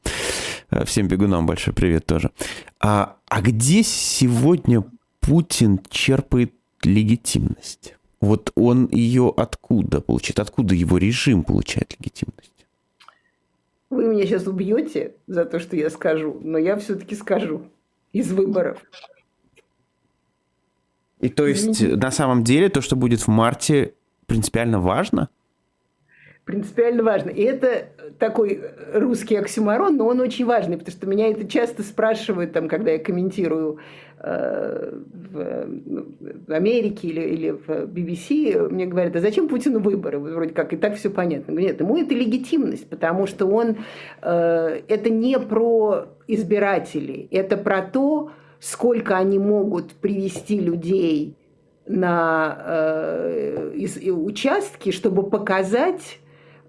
[0.70, 2.30] Э, всем бегунам большой привет тоже.
[2.80, 4.84] А, а где сегодня
[5.20, 6.52] Путин черпает
[6.82, 7.96] легитимность?
[8.20, 10.40] Вот он ее откуда получает?
[10.40, 12.52] Откуда его режим получает легитимность?
[13.90, 17.62] Вы меня сейчас убьете за то, что я скажу, но я все-таки скажу.
[18.12, 18.82] Из выборов.
[21.20, 21.96] И то есть Извините.
[21.96, 23.94] на самом деле то, что будет в марте,
[24.26, 25.28] принципиально важно?
[26.46, 27.30] Принципиально важно.
[27.30, 27.88] И это
[28.20, 28.62] такой
[28.94, 33.00] русский оксюмарон, но он очень важный, потому что меня это часто спрашивают, там, когда я
[33.00, 33.78] комментирую
[34.20, 34.92] э,
[35.32, 36.06] в, ну,
[36.46, 40.20] в Америке или, или в BBC, мне говорят, а зачем Путину выборы?
[40.20, 41.50] Вроде как и так все понятно.
[41.50, 43.78] Нет, ему это легитимность, потому что он,
[44.22, 48.30] э, это не про избирателей, это про то,
[48.60, 51.34] сколько они могут привести людей
[51.88, 56.20] на э, из, участки, чтобы показать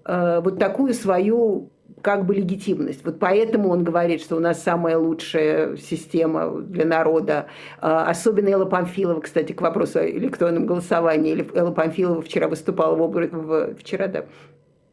[0.08, 1.70] Э, вот такую свою
[2.02, 3.04] как бы легитимность.
[3.04, 7.46] Вот поэтому он говорит, что у нас самая лучшая система для народа.
[7.82, 11.46] Э, особенно Элла Памфилова, кстати, к вопросу о электронном голосовании.
[11.54, 14.24] Элла Памфилова вчера выступала в, в вчера, да,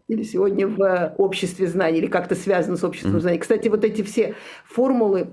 [0.07, 3.39] или сегодня в обществе знаний, или как-то связано с обществом знаний.
[3.39, 4.35] Кстати, вот эти все
[4.65, 5.29] формулы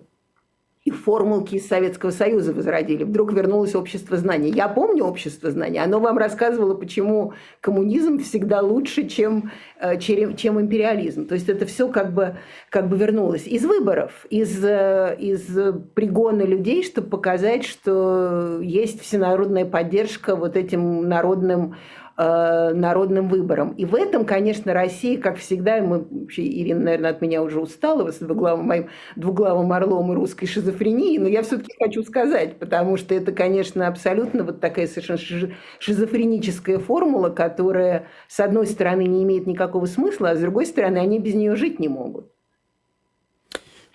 [0.85, 3.05] и формулки из Советского Союза возродили.
[3.05, 4.51] Вдруг вернулось общество знаний.
[4.51, 5.79] Я помню общество знаний.
[5.79, 11.29] Оно вам рассказывало, почему коммунизм всегда лучше, чем, э, чем империализм.
[11.29, 12.37] То есть это все как бы,
[12.69, 13.47] как бы вернулось.
[13.47, 15.47] Из выборов, из, э, из
[15.95, 21.77] пригона людей, чтобы показать, что есть всенародная поддержка вот этим народным
[22.17, 23.73] народным выборам.
[23.73, 28.11] И в этом, конечно, Россия, как всегда, мы, вообще, Ирина, наверное, от меня уже устала
[28.11, 33.15] с двуглавым, моим двуглавым орлом и русской шизофренией, но я все-таки хочу сказать, потому что
[33.15, 39.87] это, конечно, абсолютно вот такая совершенно шизофреническая формула, которая, с одной стороны, не имеет никакого
[39.87, 42.27] смысла, а с другой стороны, они без нее жить не могут.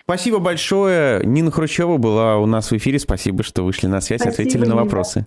[0.02, 1.20] Спасибо большое.
[1.22, 2.98] Нина Хрущева была у нас в эфире.
[2.98, 5.26] Спасибо, что вышли на связь, Спасибо, ответили на вопросы.